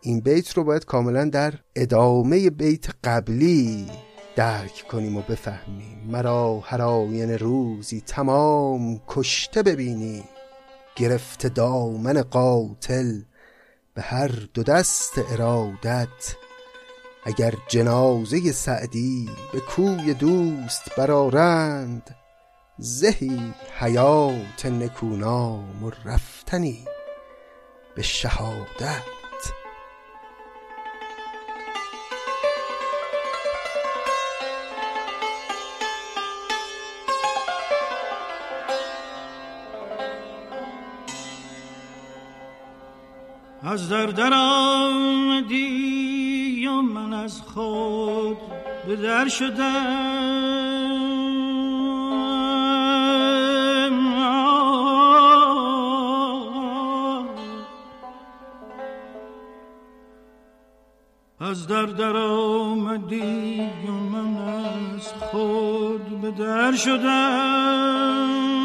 این 0.00 0.20
بیت 0.20 0.56
رو 0.56 0.64
باید 0.64 0.84
کاملا 0.84 1.24
در 1.24 1.54
ادامه 1.76 2.50
بیت 2.50 2.86
قبلی 3.04 3.86
درک 4.36 4.84
کنیم 4.90 5.16
و 5.16 5.22
بفهمیم. 5.22 5.98
مرا 6.06 6.60
هر 6.64 6.82
آین 6.82 7.38
روزی 7.38 8.00
تمام 8.00 9.00
کشته 9.08 9.62
ببینی. 9.62 10.24
گرفته 10.96 11.48
دامن 11.48 12.22
قاتل 12.22 13.20
به 13.94 14.02
هر 14.02 14.30
دو 14.54 14.62
دست 14.62 15.12
ارادت. 15.32 16.36
اگر 17.24 17.54
جنازه 17.68 18.52
سعدی 18.52 19.28
به 19.52 19.60
کوی 19.60 20.14
دوست 20.14 20.96
برارند 20.96 22.16
زهی 22.78 23.54
حیات 23.78 24.66
نکونام 24.66 25.84
و 25.84 25.90
رفتنی 26.04 26.84
به 27.94 28.02
شهادت. 28.02 29.21
از 43.64 43.88
در 43.88 44.06
در 44.06 44.34
آمدی 44.34 45.86
و 46.66 46.82
من 46.82 47.12
از 47.12 47.40
خود 47.40 48.36
به 48.86 48.96
در 48.96 49.28
شدم 49.28 50.42
از 61.40 61.66
در 61.66 61.82
در 61.86 62.16
آمدی 62.16 63.60
و 63.88 63.90
من 63.90 64.36
از 64.96 65.12
خود 65.12 66.20
به 66.20 66.30
در 66.30 66.72
شدم؟ 66.72 68.61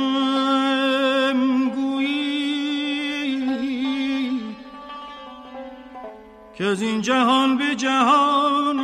که 6.57 6.65
از 6.65 6.81
این 6.81 7.01
جهان 7.01 7.57
به 7.57 7.75
جهان 7.75 8.79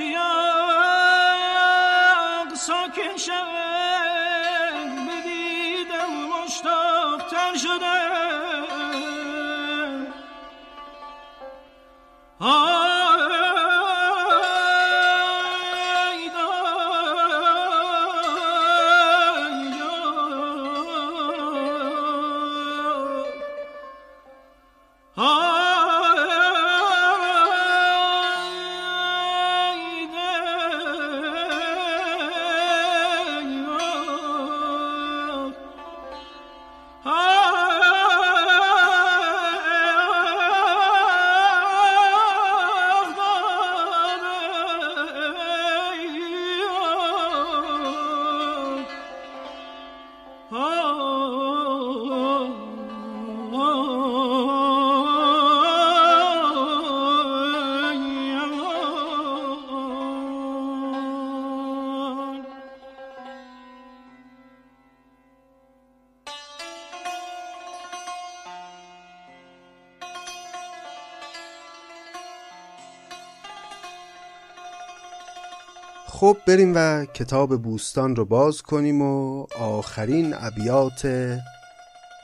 She 0.00 0.29
خب 76.30 76.38
بریم 76.46 76.72
و 76.74 77.04
کتاب 77.04 77.62
بوستان 77.62 78.16
رو 78.16 78.24
باز 78.24 78.62
کنیم 78.62 79.02
و 79.02 79.46
آخرین 79.60 80.34
ابیات 80.38 81.08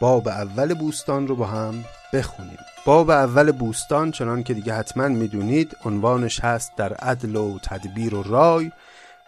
باب 0.01 0.29
اول 0.29 0.75
بوستان 0.75 1.29
رو 1.29 1.37
با 1.37 1.47
هم 1.47 1.85
بخونیم. 2.13 2.59
باب 2.85 3.11
اول 3.11 3.53
بوستان 3.53 4.11
چنان 4.11 4.43
که 4.43 4.55
دیگه 4.55 4.75
حتما 4.75 5.09
می‌دونید 5.09 5.77
عنوانش 5.85 6.41
هست 6.41 6.73
در 6.77 6.93
عدل 6.95 7.37
و 7.37 7.59
تدبیر 7.59 8.15
و 8.15 8.23
رای 8.23 8.73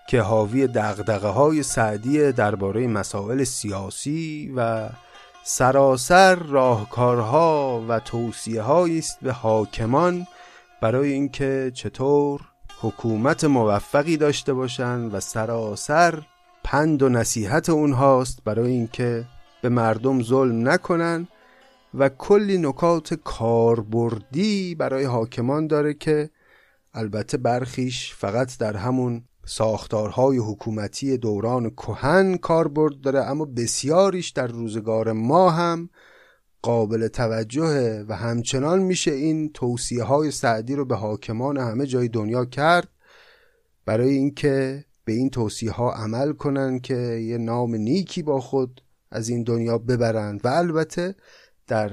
که 0.08 0.20
حاوی 0.20 0.66
دغدغه 0.66 1.28
های 1.28 1.62
سعدی 1.62 2.32
درباره 2.32 2.86
مسائل 2.86 3.44
سیاسی 3.44 4.52
و 4.56 4.88
سراسر 5.44 6.34
راهکارها 6.34 7.84
و 7.88 8.00
توصیه 8.00 8.70
است 8.70 9.18
به 9.22 9.32
حاکمان 9.32 10.26
برای 10.80 11.12
اینکه 11.12 11.72
چطور 11.74 12.47
حکومت 12.80 13.44
موفقی 13.44 14.16
داشته 14.16 14.54
باشند 14.54 15.14
و 15.14 15.20
سراسر 15.20 16.22
پند 16.64 17.02
و 17.02 17.08
نصیحت 17.08 17.68
اونهاست 17.68 18.38
برای 18.44 18.70
اینکه 18.70 19.24
به 19.62 19.68
مردم 19.68 20.22
ظلم 20.22 20.68
نکنن 20.68 21.28
و 21.94 22.08
کلی 22.08 22.58
نکات 22.58 23.14
کاربردی 23.14 24.74
برای 24.74 25.04
حاکمان 25.04 25.66
داره 25.66 25.94
که 25.94 26.30
البته 26.94 27.36
برخیش 27.36 28.14
فقط 28.14 28.58
در 28.58 28.76
همون 28.76 29.24
ساختارهای 29.46 30.38
حکومتی 30.38 31.18
دوران 31.18 31.70
کهن 31.70 32.36
کاربرد 32.36 33.00
داره 33.00 33.20
اما 33.20 33.44
بسیاریش 33.44 34.30
در 34.30 34.46
روزگار 34.46 35.12
ما 35.12 35.50
هم 35.50 35.90
قابل 36.62 37.08
توجهه 37.08 38.04
و 38.08 38.16
همچنان 38.16 38.78
میشه 38.78 39.10
این 39.10 39.52
توصیه 39.52 40.02
های 40.02 40.30
سعدی 40.30 40.74
رو 40.74 40.84
به 40.84 40.96
حاکمان 40.96 41.56
همه 41.56 41.86
جای 41.86 42.08
دنیا 42.08 42.44
کرد 42.44 42.88
برای 43.84 44.10
اینکه 44.10 44.84
به 45.04 45.12
این 45.12 45.30
توصیه 45.30 45.70
ها 45.70 45.92
عمل 45.92 46.32
کنن 46.32 46.80
که 46.80 46.96
یه 46.96 47.38
نام 47.38 47.74
نیکی 47.74 48.22
با 48.22 48.40
خود 48.40 48.80
از 49.10 49.28
این 49.28 49.42
دنیا 49.42 49.78
ببرند 49.78 50.40
و 50.44 50.48
البته 50.48 51.14
در 51.66 51.92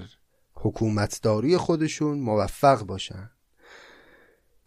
حکومتداری 0.54 1.58
خودشون 1.58 2.20
موفق 2.20 2.84
باشن. 2.84 3.30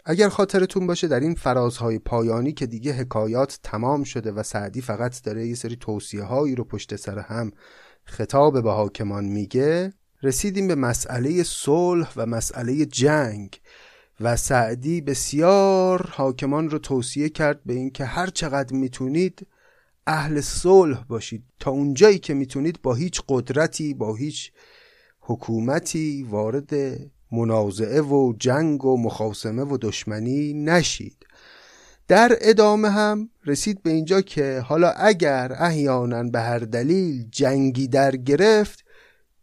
اگر 0.04 0.28
خاطرتون 0.28 0.86
باشه 0.86 1.08
در 1.08 1.20
این 1.20 1.34
فرازهای 1.34 1.98
پایانی 1.98 2.52
که 2.52 2.66
دیگه 2.66 2.92
حکایات 2.92 3.58
تمام 3.62 4.04
شده 4.04 4.32
و 4.32 4.42
سعدی 4.42 4.80
فقط 4.80 5.22
داره 5.22 5.46
یه 5.46 5.54
سری 5.54 5.76
توصیه 5.76 6.22
هایی 6.22 6.54
رو 6.54 6.64
پشت 6.64 6.96
سر 6.96 7.18
هم 7.18 7.52
خطاب 8.08 8.62
به 8.62 8.72
حاکمان 8.72 9.24
میگه 9.24 9.92
رسیدیم 10.22 10.68
به 10.68 10.74
مسئله 10.74 11.42
صلح 11.42 12.12
و 12.16 12.26
مسئله 12.26 12.86
جنگ 12.86 13.60
و 14.20 14.36
سعدی 14.36 15.00
بسیار 15.00 16.10
حاکمان 16.12 16.70
رو 16.70 16.78
توصیه 16.78 17.28
کرد 17.28 17.60
به 17.66 17.72
اینکه 17.72 18.04
هر 18.04 18.26
چقدر 18.26 18.76
می‌تونید 18.76 19.46
اهل 20.06 20.40
صلح 20.40 21.04
باشید. 21.04 21.44
تا 21.60 21.70
اونجایی 21.70 22.18
که 22.18 22.34
می‌تونید 22.34 22.82
با 22.82 22.94
هیچ 22.94 23.22
قدرتی 23.28 23.94
با 23.94 24.14
هیچ 24.14 24.52
حکومتی 25.20 26.22
وارد 26.22 26.70
منازعه 27.32 28.00
و 28.00 28.32
جنگ 28.38 28.84
و 28.84 28.96
مخاسمه 28.96 29.62
و 29.62 29.78
دشمنی 29.80 30.52
نشید. 30.54 31.17
در 32.08 32.38
ادامه 32.40 32.90
هم 32.90 33.30
رسید 33.46 33.82
به 33.82 33.90
اینجا 33.90 34.20
که 34.20 34.60
حالا 34.60 34.90
اگر 34.90 35.56
احیانا 35.58 36.22
به 36.22 36.40
هر 36.40 36.58
دلیل 36.58 37.28
جنگی 37.30 37.88
در 37.88 38.16
گرفت 38.16 38.84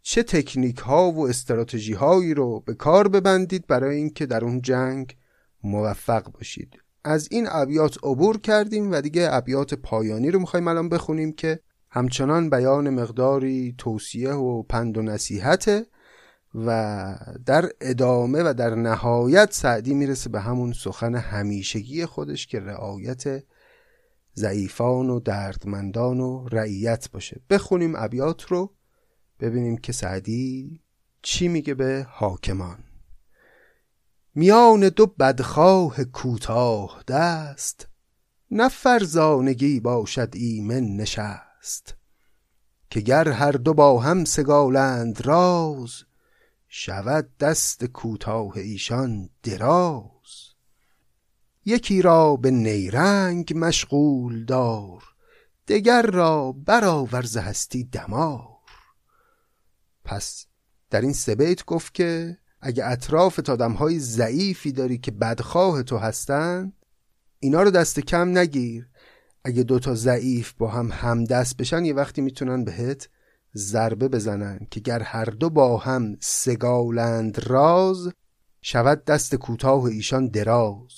چه 0.01 0.23
تکنیک 0.23 0.77
ها 0.77 1.11
و 1.11 1.27
استراتژی 1.27 1.93
هایی 1.93 2.33
رو 2.33 2.59
به 2.59 2.73
کار 2.73 3.07
ببندید 3.07 3.67
برای 3.67 3.95
اینکه 3.95 4.25
در 4.25 4.43
اون 4.43 4.61
جنگ 4.61 5.15
موفق 5.63 6.31
باشید. 6.31 6.79
از 7.03 7.27
این 7.31 7.47
ابیات 7.49 7.97
عبور 8.03 8.39
کردیم 8.39 8.91
و 8.91 9.01
دیگه 9.01 9.27
ابیات 9.31 9.73
پایانی 9.73 10.31
رو 10.31 10.39
می‌خوایم 10.39 10.67
الان 10.67 10.89
بخونیم 10.89 11.31
که 11.31 11.59
همچنان 11.89 12.49
بیان 12.49 12.89
مقداری 12.89 13.75
توصیه 13.77 14.31
و 14.31 14.63
پند 14.63 14.97
و 14.97 15.01
نصیحته 15.01 15.85
و 16.55 17.17
در 17.45 17.69
ادامه 17.81 18.43
و 18.43 18.53
در 18.53 18.75
نهایت 18.75 19.53
سعدی 19.53 19.93
می‌رسه 19.93 20.29
به 20.29 20.39
همون 20.41 20.73
سخن 20.73 21.15
همیشگی 21.15 22.05
خودش 22.05 22.47
که 22.47 22.59
رعایت 22.59 23.43
ضعیفان 24.35 25.09
و 25.09 25.19
دردمندان 25.19 26.19
و 26.19 26.47
رعیت 26.47 27.11
باشه. 27.11 27.41
بخونیم 27.49 27.95
ابیات 27.95 28.43
رو 28.43 28.73
ببینیم 29.39 29.77
که 29.77 29.91
سعدی 29.91 30.81
چی 31.21 31.47
میگه 31.47 31.73
به 31.73 32.07
حاکمان. 32.09 32.83
میان 34.35 34.89
دو 34.89 35.05
بدخواه 35.05 36.03
کوتاه 36.03 37.03
دست 37.07 37.87
نه 38.51 38.69
فرزانگی 38.69 39.79
باشد 39.79 40.29
ایمن 40.33 40.95
نشست 40.95 41.95
که 42.89 43.01
گر 43.01 43.29
هر 43.29 43.51
دو 43.51 43.73
با 43.73 43.99
هم 43.99 44.25
سگالند 44.25 45.27
راز 45.27 46.03
شود 46.77 47.37
دست 47.37 47.85
کوتاه 47.85 48.57
ایشان 48.57 49.29
دراز. 49.43 50.53
یکی 51.65 52.01
را 52.01 52.35
به 52.35 52.51
نیرنگ 52.51 53.53
مشغول 53.55 54.45
دار 54.45 55.03
دگر 55.67 56.01
را 56.01 56.51
برآورز 56.51 57.37
هستی 57.37 57.83
دمار. 57.83 58.47
پس 60.05 60.45
در 60.89 61.01
این 61.01 61.13
سبیت 61.13 61.65
گفت 61.65 61.93
که 61.93 62.37
اگه 62.61 62.85
اطراف 62.85 63.49
های 63.59 63.99
ضعیفی 63.99 64.71
داری 64.71 64.97
که 64.97 65.11
بدخواه 65.11 65.83
تو 65.83 65.97
هستن 65.97 66.73
اینا 67.39 67.61
رو 67.61 67.71
دست 67.71 67.99
کم 67.99 68.37
نگیر. 68.37 68.89
اگه 69.43 69.63
دوتا 69.63 69.95
ضعیف 69.95 70.53
با 70.53 70.67
هم 70.67 70.91
همدست 70.91 71.57
بشن 71.57 71.85
یه 71.85 71.93
وقتی 71.93 72.21
می‌تونن 72.21 72.63
بهت 72.63 73.09
ضربه 73.57 74.07
بزنن 74.07 74.59
که 74.71 74.79
گر 74.79 75.01
هر 75.01 75.25
دو 75.25 75.49
با 75.49 75.77
هم 75.77 76.17
سگالند 76.21 77.39
راز 77.47 78.09
شود 78.61 79.05
دست 79.05 79.35
کوتاه 79.35 79.83
ایشان 79.83 80.27
دراز. 80.27 80.91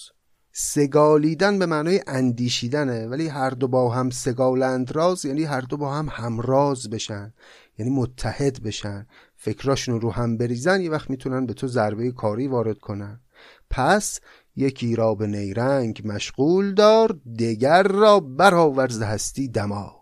سگالیدن 0.51 1.59
به 1.59 1.65
معنای 1.65 2.01
اندیشیدنه 2.07 3.07
ولی 3.07 3.27
هر 3.27 3.49
دو 3.49 3.67
با 3.67 3.89
هم 3.89 4.09
سگالند 4.09 4.95
راز 4.95 5.25
یعنی 5.25 5.43
هر 5.43 5.61
دو 5.61 5.77
با 5.77 5.93
هم 5.93 6.09
همراز 6.11 6.89
بشن 6.89 7.33
یعنی 7.77 7.91
متحد 7.91 8.63
بشن. 8.63 9.07
فکراشون 9.35 10.01
رو 10.01 10.11
هم 10.11 10.37
بریزن 10.37 10.81
یه 10.81 10.89
وقت 10.89 11.09
می‌تونن 11.09 11.45
به 11.45 11.53
تو 11.53 11.67
ضربه 11.67 12.11
کاری 12.11 12.47
وارد 12.47 12.77
کنن. 12.77 13.21
پس 13.69 14.19
یکی 14.55 14.95
را 14.95 15.15
به 15.15 15.27
نیرنگ 15.27 16.01
مشغول 16.05 16.73
دار 16.73 17.19
دگر 17.39 17.83
را 17.83 18.19
برآورز 18.19 19.01
هستی 19.01 19.47
دمار 19.47 19.96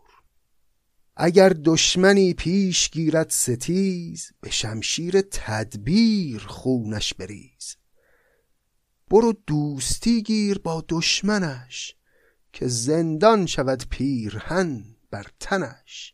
اگر 1.17 1.49
دشمنی 1.49 2.34
پیش 2.34 2.89
گیرد 2.89 3.30
ستیز 3.30 4.32
به 4.41 4.49
شمشیر 4.49 5.21
تدبیر 5.21 6.39
خونش 6.39 7.13
بریز. 7.13 7.75
برو 9.10 9.34
دوستی 9.47 10.23
گیر 10.23 10.58
با 10.58 10.86
دشمنش 10.89 11.95
که 12.54 12.67
زندان 12.67 13.45
شود 13.45 13.84
پیرهن 13.89 14.86
بر 15.12 15.28
تنش. 15.39 16.13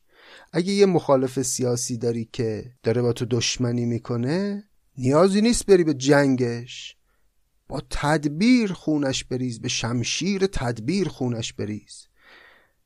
اگه 0.54 0.74
یه 0.74 0.86
مخالف 0.86 1.42
سیاسی 1.42 1.98
داری 1.98 2.30
که 2.34 2.74
داره 2.84 3.02
با 3.02 3.14
تو 3.14 3.26
دشمنی 3.26 3.86
می‌کنه 3.86 4.64
نیازی 4.98 5.42
نیست 5.42 5.66
بری 5.66 5.84
به 5.84 5.94
جنگش. 5.94 6.96
با 7.68 7.82
تدبیر 7.90 8.74
خونش 8.74 9.24
بریز 9.24 9.62
به 9.62 9.68
شمشیر 9.68 10.46
تدبیر 10.46 11.08
خونش 11.08 11.54
بریز. 11.54 12.08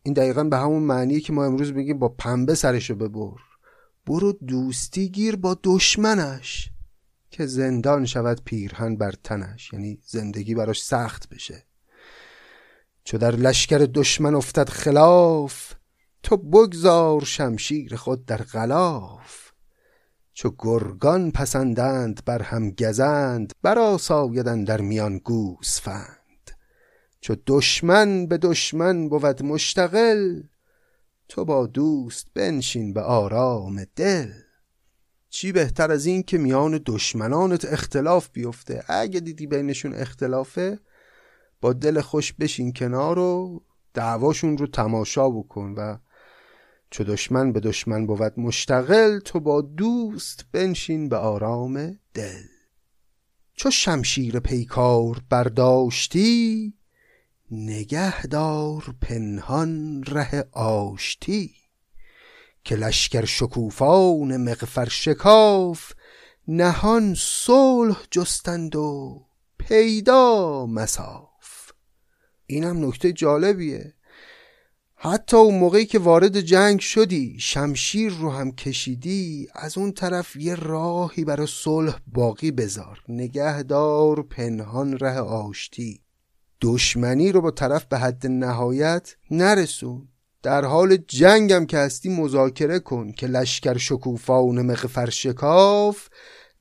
این 0.05 0.13
دقیقا 0.13 0.43
به 0.43 0.57
همون 0.57 0.83
معنیه 0.83 1.19
که 1.19 1.33
ما 1.33 1.45
امروز 1.45 1.73
میگیم 1.73 1.99
با 1.99 2.09
پنبه 2.09 2.55
سرشو 2.55 2.95
ببر. 2.95 3.41
برو 4.05 4.31
دوستی 4.31 5.09
گیر 5.09 5.35
با 5.35 5.57
دشمنش 5.63 6.69
که 7.29 7.45
زندان 7.45 8.05
شود 8.05 8.41
پیرهن 8.45 8.95
بر 8.95 9.11
تنش. 9.11 9.73
یعنی 9.73 9.99
زندگی 10.03 10.55
براش 10.55 10.83
سخت 10.83 11.29
بشه. 11.29 11.63
چو 13.03 13.17
در 13.17 13.35
لشکر 13.35 13.77
دشمن 13.77 14.35
افتد 14.35 14.69
خلاف 14.69 15.73
تو 16.23 16.37
بگذار 16.37 17.21
شمشیر 17.21 17.95
خود 17.95 18.25
در 18.25 18.41
غلاف. 18.41 19.51
چو 20.33 20.55
گرگان 20.57 21.31
پسندند 21.31 22.21
بر 22.25 22.41
هم 22.41 22.71
گزند 22.71 23.53
برا 23.61 23.97
سایدن 23.97 24.63
در 24.63 24.81
میان 24.81 25.17
گوسفند. 25.17 26.24
چو 27.25 27.35
دشمن 27.47 28.27
به 28.27 28.37
دشمن 28.37 29.09
بود 29.09 29.43
مشتغل 29.43 30.41
تو 31.27 31.45
با 31.45 31.67
دوست 31.67 32.27
بنشین 32.33 32.93
به 32.93 33.01
آرام 33.01 33.85
دل. 33.95 34.31
چی 35.29 35.51
بهتر 35.51 35.91
از 35.91 36.05
این 36.05 36.23
که 36.23 36.37
میان 36.37 36.81
دشمنانت 36.85 37.65
اختلاف 37.65 38.29
بیفته؟ 38.33 38.83
اگه 38.87 39.19
دیدی 39.19 39.47
بینشون 39.47 39.93
اختلافه 39.93 40.79
با 41.61 41.73
دل 41.73 42.01
خوش 42.01 42.33
بشین 42.33 42.73
کنار 42.73 43.19
و 43.19 43.63
دعواشون 43.93 44.57
رو 44.57 44.67
تماشا 44.67 45.29
بکن 45.29 45.73
و 45.77 45.97
چو 46.89 47.03
دشمن 47.03 47.51
به 47.51 47.59
دشمن 47.59 48.05
بود 48.07 48.39
مشتغل 48.39 49.19
تو 49.19 49.39
با 49.39 49.61
دوست 49.61 50.45
بنشین 50.51 51.09
به 51.09 51.17
آرام 51.17 51.99
دل. 52.13 52.43
چو 53.53 53.71
شمشیر 53.71 54.39
پیکار 54.39 55.21
برداشتی 55.29 56.73
نگهدار 57.51 58.95
پنهان 59.01 60.03
ره 60.03 60.49
آشتی 60.51 61.55
که 62.63 62.75
لشکر 62.75 63.25
شکوفان 63.25 64.37
مغفر 64.37 64.89
شکاف 64.89 65.91
نهان 66.47 67.15
صلح 67.17 68.03
جستند 68.11 68.75
و 68.75 69.21
پیدا 69.57 70.65
مساف. 70.65 71.71
اینم 72.45 72.87
نکته 72.87 73.13
جالبیه. 73.13 73.93
حتی 74.95 75.37
اون 75.37 75.59
موقعی 75.59 75.85
که 75.85 75.99
وارد 75.99 76.41
جنگ 76.41 76.79
شدی 76.79 77.37
شمشیر 77.39 78.13
رو 78.13 78.31
هم 78.31 78.51
کشیدی 78.51 79.47
از 79.53 79.77
اون 79.77 79.91
طرف 79.91 80.35
یه 80.35 80.55
راهی 80.55 81.25
برای 81.25 81.47
صلح 81.47 81.99
باقی 82.07 82.51
بذار. 82.51 82.99
نگهدار 83.09 84.23
پنهان 84.23 84.97
ره 84.97 85.19
آشتی. 85.19 86.04
دشمنی 86.61 87.31
رو 87.31 87.41
با 87.41 87.51
طرف 87.51 87.85
به 87.85 87.97
حد 87.97 88.27
نهایت 88.27 89.15
نرسون. 89.31 90.07
در 90.43 90.65
حال 90.65 90.97
جنگم 91.07 91.65
که 91.65 91.77
هستی 91.77 92.09
مذاکره 92.09 92.79
کن 92.79 93.11
که 93.11 93.27
لشکر 93.27 93.77
شکوفان 93.77 94.61
مغفر 94.61 95.09
شکاف 95.09 96.07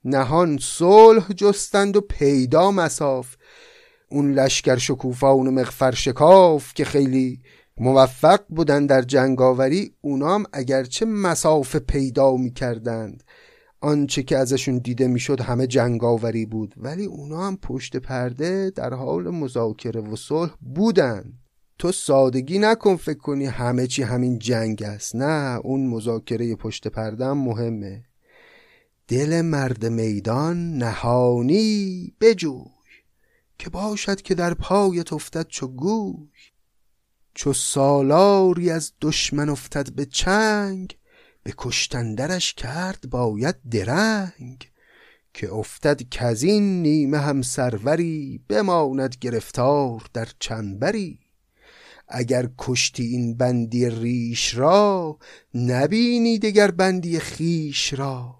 نهان 0.04 0.58
صلح 0.62 1.32
جستند 1.32 1.96
و 1.96 2.00
پیدا 2.00 2.70
مساف. 2.70 3.36
اون 4.10 4.32
لشکر 4.32 4.76
شکوفان 4.76 5.50
مغفر 5.50 5.90
شکاف 5.94 6.74
که 6.74 6.84
خیلی 6.84 7.40
موفق 7.76 8.40
بودن 8.48 8.86
در 8.86 9.02
جنگاوری 9.02 9.94
اونام 10.00 10.44
اگرچه 10.52 11.06
مساف 11.06 11.76
پیدا 11.76 12.36
می‌کردند. 12.36 13.23
آنچه 13.84 14.22
که 14.22 14.38
ازشون 14.38 14.78
دیده 14.78 15.06
می‌شد 15.06 15.40
همه 15.40 15.66
جنگاوری 15.66 16.46
بود. 16.46 16.74
ولی 16.76 17.04
اونا 17.04 17.46
هم 17.46 17.56
پشت 17.56 17.96
پرده 17.96 18.70
در 18.70 18.94
حال 18.94 19.30
مذاکره 19.30 20.00
و 20.00 20.16
صلح 20.16 20.54
بودن. 20.60 21.32
تو 21.78 21.92
سادگی 21.92 22.58
نکن 22.58 22.96
فکر 22.96 23.18
کنی 23.18 23.46
همه 23.46 23.86
چی 23.86 24.02
همین 24.02 24.38
جنگ 24.38 24.82
است. 24.82 25.16
نه 25.16 25.60
اون 25.64 25.86
مذاکره 25.86 26.54
پشت 26.54 26.88
پرده 26.88 27.24
هم 27.24 27.38
مهمه. 27.38 28.04
دل 29.08 29.40
مرد 29.40 29.86
میدان 29.86 30.76
نهانی 30.78 32.12
بجوی. 32.20 32.64
که 33.58 33.70
باشد 33.70 34.22
که 34.22 34.34
در 34.34 34.54
پایت 34.54 35.12
افتد 35.12 35.46
چو 35.46 35.66
گوی. 35.68 36.28
چو 37.34 37.52
سالاری 37.52 38.70
از 38.70 38.92
دشمن 39.00 39.48
افتد 39.48 39.92
به 39.92 40.06
چنگ 40.06 40.96
به 41.44 41.54
کشتندرش 41.58 42.54
کرد 42.54 43.10
باید 43.10 43.56
درنگ 43.70 44.70
که 45.34 45.52
افتد 45.52 46.02
کزین 46.10 46.82
نیمه 46.82 47.18
هم 47.18 47.42
سروری 47.42 48.40
بماند 48.48 49.16
گرفتار 49.20 50.06
در 50.12 50.28
چنبری. 50.38 51.18
اگر 52.08 52.48
کشتی 52.58 53.02
این 53.02 53.36
بندی 53.36 53.90
ریش 53.90 54.54
را 54.54 55.18
نبینی 55.54 56.38
دگر 56.38 56.70
بندی 56.70 57.18
خیش 57.18 57.92
را. 57.92 58.36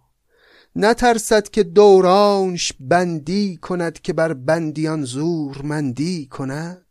نترسد 0.77 1.49
که 1.49 1.63
دورانش 1.63 2.73
بندی 2.81 3.57
کند 3.57 4.01
که 4.01 4.13
بر 4.13 4.33
بندیان 4.33 5.05
زور 5.05 5.63
مندی 5.63 6.27
کند. 6.27 6.87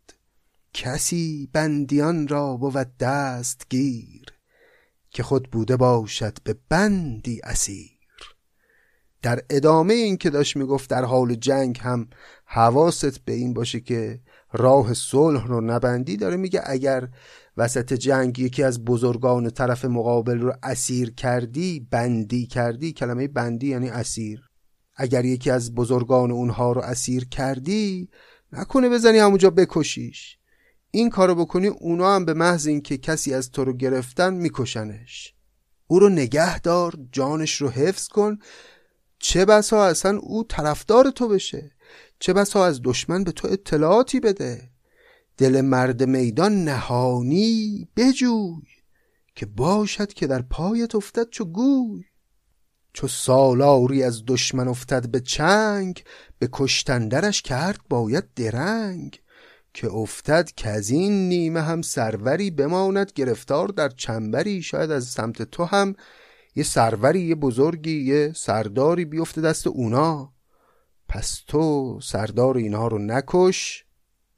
کسی 0.74 1.48
بندیان 1.52 2.28
را 2.28 2.56
بود 2.56 2.96
دست 2.96 3.66
گیر 3.70 4.23
که 5.14 5.22
خود 5.22 5.50
بوده 5.50 5.76
باشد 5.76 6.38
به 6.44 6.56
بندی 6.68 7.40
اسیر. 7.44 7.90
در 9.22 9.42
ادامه 9.50 9.94
این 9.94 10.16
که 10.16 10.30
داشت 10.30 10.56
می‌گفت 10.56 10.90
در 10.90 11.04
حال 11.04 11.34
جنگ 11.34 11.78
هم 11.82 12.08
حواست 12.44 13.24
به 13.24 13.32
این 13.32 13.54
باشه 13.54 13.80
که 13.80 14.20
راه 14.52 14.94
صلح 14.94 15.46
رو 15.46 15.60
نبندی 15.60 16.16
داره 16.16 16.36
میگه 16.36 16.62
اگر 16.66 17.08
وسط 17.56 17.92
جنگ 17.92 18.38
یکی 18.38 18.62
از 18.62 18.84
بزرگان 18.84 19.50
طرف 19.50 19.84
مقابل 19.84 20.38
رو 20.38 20.52
اسیر 20.62 21.14
کردی 21.14 21.88
بندی 21.90 22.46
کردی 22.46 22.92
کلمه 22.92 23.28
بندی 23.28 23.68
یعنی 23.68 23.88
اسیر. 23.88 24.40
اگر 24.96 25.24
یکی 25.24 25.50
از 25.50 25.74
بزرگان 25.74 26.30
اونها 26.30 26.72
رو 26.72 26.80
اسیر 26.80 27.28
کردی 27.28 28.08
نکنه 28.52 28.88
بزنی 28.88 29.18
همونجا 29.18 29.50
بکشیش. 29.50 30.38
این 30.94 31.10
کارو 31.10 31.34
بکنی 31.34 31.66
اونا 31.66 32.14
هم 32.14 32.24
به 32.24 32.34
محض 32.34 32.66
اینکه 32.66 32.98
کسی 32.98 33.34
از 33.34 33.50
تو 33.50 33.64
رو 33.64 33.72
گرفتن 33.72 34.34
میکشنش. 34.34 35.34
او 35.86 35.98
رو 35.98 36.08
نگه 36.08 36.60
دار 36.60 36.94
جانش 37.12 37.60
رو 37.60 37.68
حفظ 37.68 38.08
کن. 38.08 38.38
چه 39.18 39.44
بسا 39.44 39.84
اصلا 39.84 40.18
او 40.18 40.44
طرفدار 40.44 41.10
تو 41.10 41.28
بشه؟ 41.28 41.70
چه 42.18 42.32
بسا 42.32 42.66
از 42.66 42.80
دشمن 42.84 43.24
به 43.24 43.32
تو 43.32 43.48
اطلاعاتی 43.48 44.20
بده؟ 44.20 44.70
دل 45.38 45.60
مرد 45.60 46.02
میدان 46.02 46.64
نهانی 46.64 47.88
بجوی 47.96 48.62
که 49.34 49.46
باشد 49.46 50.12
که 50.12 50.26
در 50.26 50.42
پایت 50.42 50.94
افتد 50.94 51.30
چو 51.30 51.44
گوی. 51.44 52.04
چو 52.92 53.08
سالاری 53.08 54.02
از 54.02 54.22
دشمن 54.26 54.68
افتد 54.68 55.08
به 55.08 55.20
چنگ 55.20 56.04
به 56.38 56.48
کشتندرش 56.52 57.42
کرد 57.42 57.80
باید 57.90 58.24
درنگ. 58.34 59.23
که 59.74 59.92
افتد 59.92 60.50
که 60.56 60.68
از 60.68 60.90
این 60.90 61.28
نیمه 61.28 61.60
هم 61.60 61.82
سروری 61.82 62.50
بماند 62.50 63.12
گرفتار 63.14 63.68
در 63.68 63.88
چنبری. 63.88 64.62
شاید 64.62 64.90
از 64.90 65.04
سمت 65.04 65.42
تو 65.42 65.64
هم 65.64 65.94
یه 66.54 66.64
سروری 66.64 67.20
یه 67.20 67.34
بزرگی 67.34 68.04
یه 68.04 68.32
سرداری 68.36 69.04
بیفته 69.04 69.40
دست 69.40 69.66
اونا. 69.66 70.32
پس 71.08 71.42
تو 71.46 71.98
سردار 72.02 72.56
اینها 72.56 72.88
رو 72.88 72.98
نکش. 72.98 73.84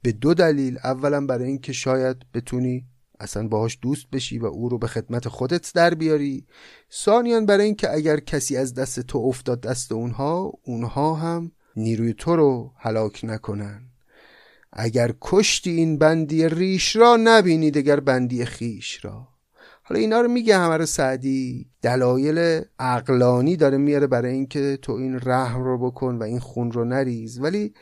به 0.01 0.11
دو 0.11 0.33
دلیل. 0.33 0.77
اولا 0.83 1.25
برای 1.25 1.47
اینکه 1.47 1.73
شاید 1.73 2.17
بتونی 2.33 2.85
اصلا 3.19 3.47
باهاش 3.47 3.79
دوست 3.81 4.09
بشی 4.11 4.39
و 4.39 4.45
او 4.45 4.69
رو 4.69 4.77
به 4.77 4.87
خدمت 4.87 5.27
خودت 5.27 5.73
در 5.73 5.93
بیاری. 5.93 6.45
ثانیان 6.93 7.45
برای 7.45 7.65
اینکه 7.65 7.93
اگر 7.93 8.19
کسی 8.19 8.57
از 8.57 8.73
دست 8.73 8.99
تو 8.99 9.17
افتاد 9.17 9.61
دست 9.61 9.91
اونها 9.91 10.53
اونها 10.63 11.13
هم 11.13 11.51
نیروی 11.75 12.13
تو 12.13 12.35
رو 12.35 12.73
هلاک 12.77 13.19
نکنن. 13.23 13.86
اگر 14.79 15.13
کشتی 15.21 15.71
این 15.71 15.97
بندی 15.97 16.49
ریش 16.49 16.95
را 16.95 17.17
نبینی 17.19 17.71
دگر 17.71 17.99
بندی 17.99 18.45
خیش 18.45 19.05
را. 19.05 19.27
حالا 19.83 19.99
اینا 19.99 20.21
رو 20.21 20.27
میگه 20.27 20.57
همه 20.57 20.77
رو 20.77 20.85
سعدی. 20.85 21.69
دلایل 21.81 22.61
عقلانی 22.79 23.55
داره 23.55 23.77
میاره 23.77 24.07
برای 24.07 24.33
اینکه 24.33 24.79
تو 24.81 24.91
این 24.91 25.19
رحم 25.23 25.63
رو 25.63 25.77
بکن 25.77 26.15
و 26.15 26.23
این 26.23 26.39
خون 26.39 26.71
رو 26.71 26.85
نریز. 26.85 27.39
ولی 27.39 27.73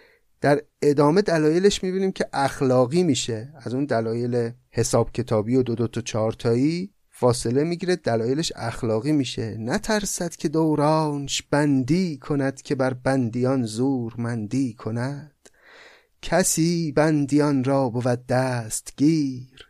در 0.41 0.61
ادامه 0.81 1.21
دلایلش 1.21 1.83
می‌بینیم 1.83 2.11
که 2.11 2.25
اخلاقی 2.33 3.03
میشه. 3.03 3.53
از 3.65 3.73
اون 3.73 3.85
دلایل 3.85 4.51
حساب 4.71 5.11
کتابی 5.11 5.55
و 5.55 5.63
دو 5.63 5.75
دو 5.75 5.87
تا 5.87 6.01
چارتایی 6.01 6.93
فاصله 7.11 7.63
می‌گیره 7.63 7.95
دلایلش 7.95 8.53
اخلاقی 8.55 9.11
میشه. 9.11 9.57
نترسد 9.59 10.35
که 10.35 10.49
دورانش 10.49 11.41
بندی 11.41 12.17
کند 12.17 12.61
که 12.61 12.75
بر 12.75 12.93
بندیان 12.93 13.65
زور 13.65 14.13
مندی 14.17 14.73
کند. 14.73 15.34
کسی 16.27 16.91
بندیان 16.91 17.63
را 17.63 17.89
بود 17.89 18.25
دستگیر 18.25 19.67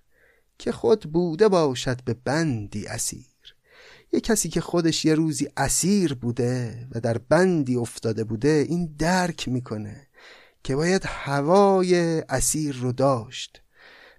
که 0.57 0.71
خود 0.71 1.11
بوده 1.11 1.47
باشد 1.47 2.03
به 2.03 2.13
بندی 2.13 2.87
اسیر. 2.87 3.55
یه 4.11 4.19
کسی 4.19 4.49
که 4.49 4.61
خودش 4.61 5.05
یه 5.05 5.15
روزی 5.15 5.47
اسیر 5.57 6.13
بوده 6.13 6.87
و 6.91 6.99
در 6.99 7.17
بندی 7.17 7.75
افتاده 7.75 8.23
بوده 8.23 8.65
این 8.69 8.95
درک 8.99 9.47
می‌کنه 9.47 10.07
که 10.63 10.75
باید 10.75 11.01
هوای 11.05 12.19
اسیر 12.29 12.75
رو 12.75 12.91
داشت. 12.91 13.61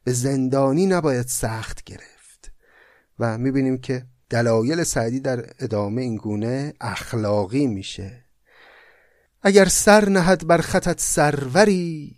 به 0.05 0.13
زندانی 0.13 0.87
نباید 0.87 1.27
سخت 1.27 1.85
گرفت. 1.85 2.53
و 3.19 3.39
می‌بینیم 3.39 3.79
که 3.79 4.07
دلایل 4.31 4.85
سعدی 4.85 5.21
در 5.21 5.51
ادامه 5.59 6.03
این 6.03 6.17
گونه 6.17 6.75
اخلاقی 6.81 7.67
میشه. 7.67 8.25
اگر 9.43 9.65
سر 9.65 10.09
نهد 10.09 10.47
بر 10.47 10.61
خطت 10.61 11.01
سروری 11.01 12.17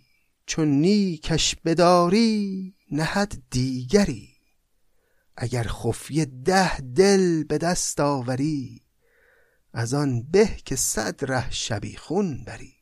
چون 0.49 0.67
نیکش 0.67 1.55
بداری 1.65 2.75
نهد 2.91 3.41
دیگری. 3.49 4.29
اگر 5.37 5.63
خفیه 5.63 6.25
ده 6.25 6.77
دل 6.81 7.43
به 7.43 7.57
دست 7.57 7.99
آوری 7.99 8.81
از 9.73 9.93
آن 9.93 10.23
به 10.31 10.49
که 10.65 10.75
صد 10.75 11.31
ره 11.31 11.51
شبیخون 11.51 12.43
بری. 12.47 12.73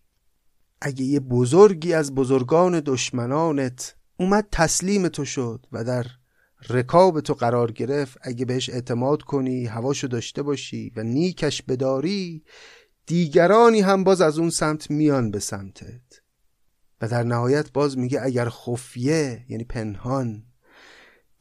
اگه 0.82 1.03
یه 1.03 1.19
بزرگی 1.19 1.93
از 1.93 2.15
بزرگان 2.15 2.82
دشمنانت 2.86 3.95
اومد 4.19 4.47
تسلیم 4.51 5.08
تو 5.08 5.25
شد 5.25 5.65
و 5.71 5.84
در 5.84 6.06
رکاب 6.69 7.19
تو 7.19 7.34
قرار 7.34 7.71
گرفت 7.71 8.17
اگه 8.21 8.45
بهش 8.45 8.69
اعتماد 8.69 9.21
کنی 9.21 9.65
هواشو 9.65 10.08
داشته 10.08 10.41
باشی 10.41 10.91
و 10.95 11.03
نیکش 11.03 11.62
بداری 11.62 12.43
دیگرانی 13.06 13.82
هم 13.82 14.03
باز 14.03 14.21
از 14.21 14.39
اون 14.39 14.49
سمت 14.49 14.91
میان 14.91 15.32
به 15.32 15.39
سمتت. 15.39 16.27
و 17.01 17.07
در 17.07 17.23
نهایت 17.23 17.71
باز 17.71 17.97
میگه 17.97 18.21
اگر 18.21 18.49
خفیه 18.49 19.45
یعنی 19.49 19.63
پنهان 19.63 20.43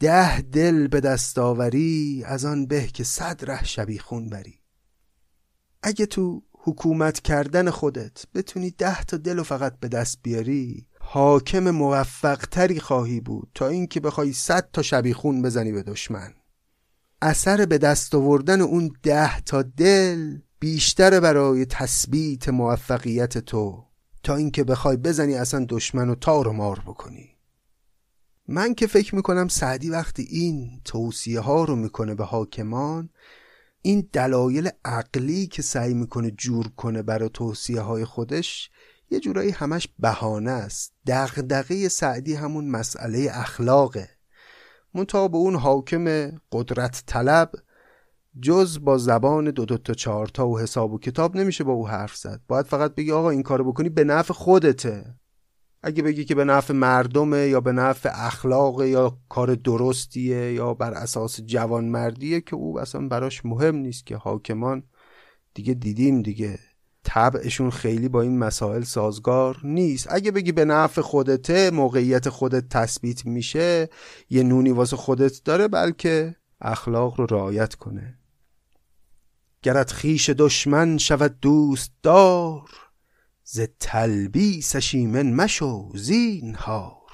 ده 0.01 0.41
دل 0.41 0.89
به 0.89 1.01
دست 1.01 1.39
آوری 1.39 2.23
از 2.27 2.45
آن 2.45 2.67
به 2.67 2.87
که 2.87 3.05
صد 3.05 3.51
ره 3.51 3.65
شبیخون 3.65 4.29
بری. 4.29 4.61
اگه 5.83 6.07
تو 6.07 6.43
حکومت 6.53 7.21
کردن 7.21 7.71
خودت 7.71 8.25
بتونی 8.35 8.71
ده 8.71 9.05
تا 9.05 9.17
دل 9.17 9.39
و 9.39 9.43
فقط 9.43 9.79
به 9.81 9.89
دست 9.89 10.19
بیاری 10.23 10.87
حاکم 11.01 11.71
موفق 11.71 12.39
تری 12.51 12.81
خواهی 12.81 13.21
بود 13.21 13.51
تا 13.55 13.69
اینکه 13.69 14.01
بخوای 14.01 14.33
صد 14.33 14.69
تا 14.73 14.83
شبیخون 14.83 15.43
بزنی 15.43 15.73
به 15.73 15.83
دشمن. 15.83 16.35
اثر 17.23 17.67
به 17.67 17.79
دست 17.79 18.15
آوردن 18.15 18.61
اون 18.61 18.91
ده 19.03 19.41
تا 19.41 19.63
دل 19.63 20.39
بیشتر 20.59 21.21
برای 21.21 21.67
تثبیت 21.67 22.49
موفقیت 22.49 23.39
تو. 23.39 23.86
تا 24.27 24.37
اینکه 24.37 24.65
بخوای 24.65 24.97
بزنی 24.97 25.35
اصلا 25.35 25.67
دشمن 25.69 26.09
رو 26.09 26.15
تار 26.15 26.49
و 26.49 26.53
مار 26.53 26.83
بکنی. 26.87 27.37
من 28.49 28.75
که 28.75 28.87
فکر 28.87 29.15
می‌کنم 29.15 29.49
سعدی 29.49 29.91
وقتی 29.91 30.23
این 30.23 30.81
توصیه 30.85 31.41
ها 31.41 31.65
رو 31.65 31.77
می‌کنه 31.77 32.15
به 32.15 32.25
حاکمان 32.25 33.09
این 33.83 34.09
دلایل 34.13 34.71
عقلی 34.85 35.47
که 35.47 35.63
سعی 35.63 35.95
می‌کنه 35.95 36.31
جور 36.31 36.69
کنه 36.69 37.03
برای 37.03 37.29
توصیه 37.29 37.81
های 37.81 38.05
خودش 38.05 38.71
یه 39.11 39.21
جورایی 39.21 39.51
همش 39.51 39.89
بهانه 39.99 40.51
است. 40.51 40.93
دغدغه 41.07 41.89
سعدی 41.89 42.35
همون 42.35 42.69
مسئله 42.69 43.29
اخلاقه. 43.33 44.09
منتها 44.95 45.29
به 45.29 45.37
اون 45.37 45.57
حاکم 45.57 46.31
قدرت 46.53 47.03
طلب 47.07 47.53
جز 48.43 48.79
با 48.85 48.99
زبان 48.99 49.51
دو 49.51 49.65
دو 49.65 49.79
تا 49.79 49.95
چهار 49.95 50.27
تا 50.27 50.49
و 50.49 50.59
حساب 50.59 50.93
و 50.93 50.99
کتاب 50.99 51.37
نمیشه 51.37 51.65
با 51.65 51.73
او 51.73 51.89
حرف 51.89 52.17
زد. 52.17 52.41
باید 52.49 52.67
فقط 52.67 52.95
بگی 52.95 53.13
آقا 53.13 53.31
این 53.31 53.43
کارو 53.43 53.73
بکنی 53.73 53.89
به 53.89 54.05
نفع 54.05 54.35
خودته. 54.35 55.15
اگه 55.83 56.03
بگی 56.03 56.25
که 56.25 56.35
به 56.35 56.45
نفع 56.45 56.75
مردمه 56.75 57.39
یا 57.39 57.61
به 57.61 57.73
نفع 57.73 58.11
اخلاق 58.13 58.83
یا 58.83 59.19
کار 59.29 59.55
درستیه 59.55 60.53
یا 60.53 60.75
بر 60.75 60.93
اساس 60.95 61.41
جوانمردیه 61.41 62.41
که 62.41 62.57
او 62.57 62.81
اصلا 62.81 63.09
براش 63.09 63.45
مهم 63.45 63.77
نیست 63.77 64.07
که 64.07 64.17
حاکمان 64.17 64.83
دیگه 65.55 65.75
دیدیم 65.75 66.23
دیگه. 66.23 66.59
طبعشون 67.05 67.71
خیلی 67.71 68.09
با 68.09 68.23
این 68.23 68.39
مسائل 68.39 68.83
سازگار 68.83 69.61
نیست. 69.65 70.07
اگه 70.11 70.31
بگی 70.31 70.53
به 70.53 70.65
نفع 70.65 71.01
خودته 71.01 71.71
موقعیت 71.71 72.29
خودت 72.29 72.69
تثبیت 72.69 73.27
میشه 73.27 73.89
یه 74.31 74.43
نونی 74.43 74.71
واسه 74.71 74.97
خودت 74.97 75.45
داره 75.45 75.69
بلکه 75.69 76.37
اخلاق 76.61 77.21
رو 77.21 77.27
رعایت 77.31 77.75
کنه. 77.75 78.19
گرت 79.67 79.93
خیش 79.93 80.31
دشمن 80.31 80.99
شود 80.99 81.41
دوست 81.41 81.93
دار 82.03 82.71
ز 83.45 83.61
تلبیسش 83.81 84.95
ایمن 84.95 85.33
مشو 85.33 85.93
زینهار. 85.95 87.11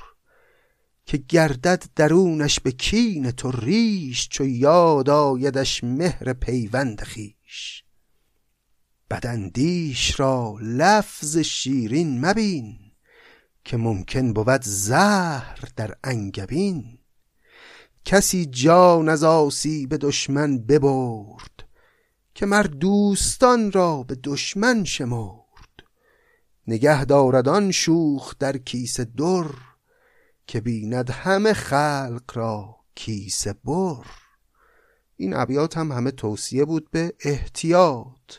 که 1.07 1.17
گردد 1.17 1.85
درونش 1.97 2.61
به 2.61 2.73
کین 2.73 3.31
تو 3.31 3.51
ریش 3.51 4.29
چو 4.29 4.47
یاد 4.47 5.11
آیدش 5.11 5.85
مهر 5.85 6.33
پیوند 6.33 7.01
خیش 7.01 7.85
بداندیش 9.11 10.21
را 10.21 10.57
لفظ 10.63 11.39
شیرین 11.39 12.27
مبین 12.27 12.79
که 13.65 13.77
ممکن 13.77 14.33
بود 14.33 14.63
زهر 14.63 15.59
در 15.77 15.95
انگبین. 16.05 16.99
کسی 18.05 18.47
جان 18.47 19.09
از 19.09 19.25
آسیب 19.25 19.97
دشمن 19.97 20.59
ببرد 20.59 21.72
که 22.35 22.47
مر 22.47 22.63
دوستان 22.63 23.73
را 23.73 24.03
به 24.03 24.15
دشمن 24.25 24.85
شمرد. 24.85 25.43
نگه 26.67 27.05
دارد 27.05 27.71
شوخ 27.71 28.35
در 28.39 28.59
کیسه 28.59 29.05
در 29.05 29.51
که 30.47 30.61
بیند 30.61 31.11
همه 31.11 31.53
خلق 31.53 32.23
را 32.35 32.77
کیسه 32.95 33.53
بر. 33.65 34.07
این 35.17 35.35
ابیات 35.35 35.77
هم 35.77 35.93
همه 35.93 36.11
توصیه 36.11 36.65
بود 36.65 36.91
به 36.91 37.15
احتیاط. 37.21 38.35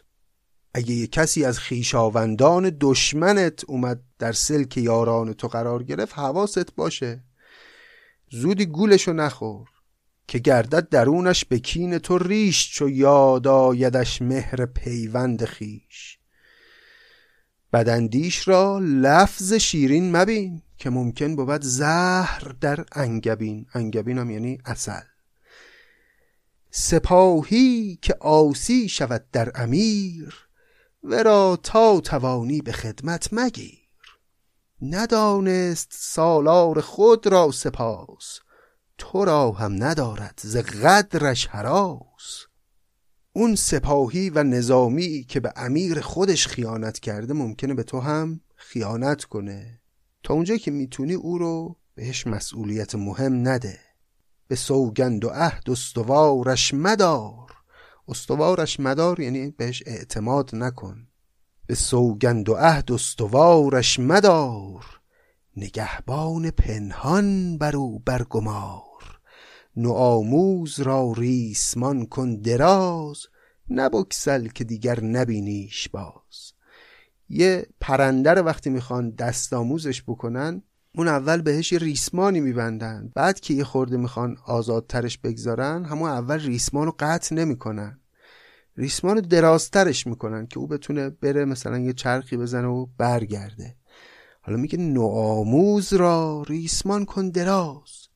اگه 0.73 0.93
یه 0.93 1.07
کسی 1.07 1.45
از 1.45 1.59
خیشاوندان 1.59 2.77
دشمنت 2.81 3.63
اومد 3.67 4.03
در 4.19 4.31
سلک 4.31 4.77
یاران 4.77 5.33
تو 5.33 5.47
قرار 5.47 5.83
گرفت 5.83 6.17
حواست 6.17 6.75
باشه. 6.75 7.23
زودی 8.31 8.65
گولشو 8.65 9.13
نخور. 9.13 9.72
که 10.27 10.39
گردد 10.39 10.89
درونش 10.89 11.45
به 11.45 11.59
کین 11.59 11.97
تو 11.97 12.17
ریش 12.17 12.71
چو 12.71 12.89
یاد 12.89 13.47
آیدش 13.47 14.21
مهر 14.21 14.65
پیوند 14.65 15.45
خیش 15.45 16.19
بدندیش 17.73 18.47
را 18.47 18.79
لفظ 18.79 19.53
شیرین 19.53 20.17
مبین 20.17 20.61
که 20.77 20.89
ممکن 20.89 21.35
بود 21.35 21.61
زهر 21.61 22.55
در 22.61 22.85
انگبین. 22.91 23.65
انگبین 23.73 24.17
هم 24.17 24.29
یعنی 24.29 24.57
اصل 24.65 25.01
سپاهی 26.71 27.99
که 28.01 28.15
آسی 28.19 28.89
شود 28.89 29.25
در 29.31 29.51
امیر 29.55 30.47
ورا 31.03 31.59
تا 31.63 31.99
توانی 31.99 32.61
به 32.61 32.71
خدمت 32.71 33.29
مگیر. 33.31 33.79
ندانست 34.81 35.87
سالار 35.91 36.81
خود 36.81 37.27
را 37.27 37.51
سپاس 37.51 38.39
تو 38.97 39.25
را 39.25 39.51
هم 39.51 39.83
ندارد 39.83 40.39
ز 40.43 40.57
قدرش 40.57 41.47
حراس. 41.47 42.45
اون 43.33 43.55
سپاهی 43.55 44.29
و 44.29 44.43
نظامی 44.43 45.23
که 45.23 45.39
به 45.39 45.53
امیر 45.55 46.01
خودش 46.01 46.47
خیانت 46.47 46.99
کرده 46.99 47.33
ممکنه 47.33 47.73
به 47.73 47.83
تو 47.83 47.99
هم 47.99 48.41
خیانت 48.55 49.23
کنه. 49.23 49.81
تا 50.23 50.33
اونجا 50.33 50.57
که 50.57 50.71
می‌تونی 50.71 51.13
او 51.13 51.37
رو 51.37 51.77
بهش 51.95 52.27
مسئولیت 52.27 52.95
مهم 52.95 53.47
نده. 53.47 53.79
به 54.47 54.55
سوگند 54.55 55.25
و 55.25 55.29
عهد 55.29 55.69
استوارش 55.69 56.73
مدار. 56.73 57.51
استوارش 58.07 58.79
مدار 58.79 59.19
یعنی 59.19 59.51
بهش 59.51 59.83
اعتماد 59.85 60.55
نکن. 60.55 61.07
به 61.67 61.75
سوگند 61.75 62.49
و 62.49 62.53
عهد 62.53 62.91
استوارش 62.91 63.99
مدار. 63.99 65.01
نگهبان 65.57 66.51
پنهان 66.51 67.57
بر 67.57 67.75
او 67.75 67.99
برگمار. 67.99 69.19
نوآموز 69.75 70.79
را 70.79 71.13
ریسمان 71.17 72.05
کن 72.05 72.35
دراز 72.35 73.27
نبکسل 73.69 74.47
که 74.47 74.63
دیگر 74.63 75.03
نبینیش 75.03 75.89
باز. 75.89 76.53
یه 77.29 77.67
پرنده 77.81 78.33
رو 78.33 78.41
وقتی 78.41 78.69
می‌خوان 78.69 79.09
دست 79.09 79.53
آموزش 79.53 80.03
بکنن 80.03 80.61
اون 80.95 81.07
اول 81.07 81.41
بهش 81.41 81.71
یه 81.71 81.79
ریسمانی 81.79 82.39
میبندن. 82.39 83.11
بعد 83.15 83.39
که 83.39 83.53
یه 83.53 83.63
خورده 83.63 83.97
می‌خوان 83.97 84.37
آزادترش 84.45 85.17
بگذارن 85.17 85.85
همون 85.85 86.09
اول 86.09 86.39
ریسمان 86.39 86.85
رو 86.85 86.95
قطع 86.99 87.35
نمی‌کنن. 87.35 87.99
ریسمان 88.77 89.15
رو 89.15 89.21
درازترش 89.21 90.07
می‌کنن 90.07 90.47
که 90.47 90.59
او 90.59 90.67
بتونه 90.67 91.09
بره 91.09 91.45
مثلا 91.45 91.79
یه 91.79 91.93
چرخی 91.93 92.37
بزنه 92.37 92.67
و 92.67 92.87
برگرده. 92.97 93.75
حالا 94.45 94.57
میگه 94.57 94.77
نوآموز 94.77 95.93
را 95.93 96.43
ریسمان 96.47 97.05
کن 97.05 97.29
دراز. 97.29 98.07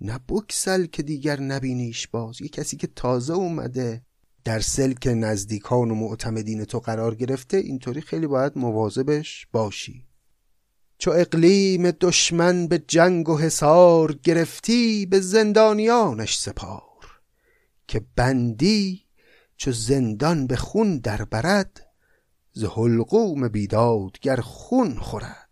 نه 0.00 0.20
بکسل 0.28 0.86
که 0.86 1.02
دیگر 1.02 1.40
نبینیش 1.40 2.08
باز. 2.08 2.40
یه 2.40 2.48
کسی 2.48 2.76
که 2.76 2.86
تازه 2.86 3.32
اومده 3.32 4.02
در 4.44 4.60
سلک 4.60 5.06
نزدیکان 5.06 5.90
و 5.90 5.94
معتمدین 5.94 6.64
تو 6.64 6.78
قرار 6.78 7.14
گرفته 7.14 7.56
اینطوری 7.56 8.00
خیلی 8.00 8.26
باید 8.26 8.58
مواظبش 8.58 9.46
باشی. 9.52 10.06
چو 10.98 11.10
اقلیم 11.10 11.90
دشمن 11.90 12.66
به 12.66 12.78
جنگ 12.78 13.28
و 13.28 13.38
حصار 13.38 14.12
گرفتی 14.12 15.06
به 15.06 15.20
زندانیانش 15.20 16.38
سپار. 16.38 17.20
که 17.88 18.06
بندی 18.16 19.04
چو 19.56 19.72
زندان 19.72 20.46
به 20.46 20.56
خون 20.56 20.98
در 20.98 21.24
برد 21.24 21.86
ز 22.52 22.64
حلقوم 22.64 23.48
بیدادگر 23.48 24.40
خون 24.40 24.98
خورد. 24.98 25.43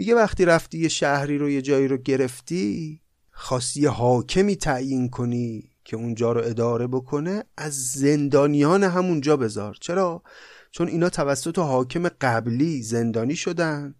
میگه 0.00 0.14
وقتی 0.14 0.44
رفتی 0.44 0.78
یه 0.78 0.88
شهری 0.88 1.38
رو 1.38 1.50
یه 1.50 1.62
جایی 1.62 1.88
رو 1.88 1.96
گرفتی 1.96 3.00
خواستی 3.30 3.80
یه 3.80 3.88
حاکمی 3.88 4.56
تعیین 4.56 5.08
کنی 5.08 5.70
که 5.84 5.96
اونجا 5.96 6.32
رو 6.32 6.40
اداره 6.44 6.86
بکنه 6.86 7.44
از 7.56 7.74
زندانیان 7.92 8.84
همونجا 8.84 9.36
بذار. 9.36 9.76
چرا؟ 9.80 10.22
چون 10.70 10.88
اینا 10.88 11.08
توسط 11.08 11.58
حاکم 11.58 12.08
قبلی 12.08 12.82
زندانی 12.82 13.36
شدن 13.36 13.94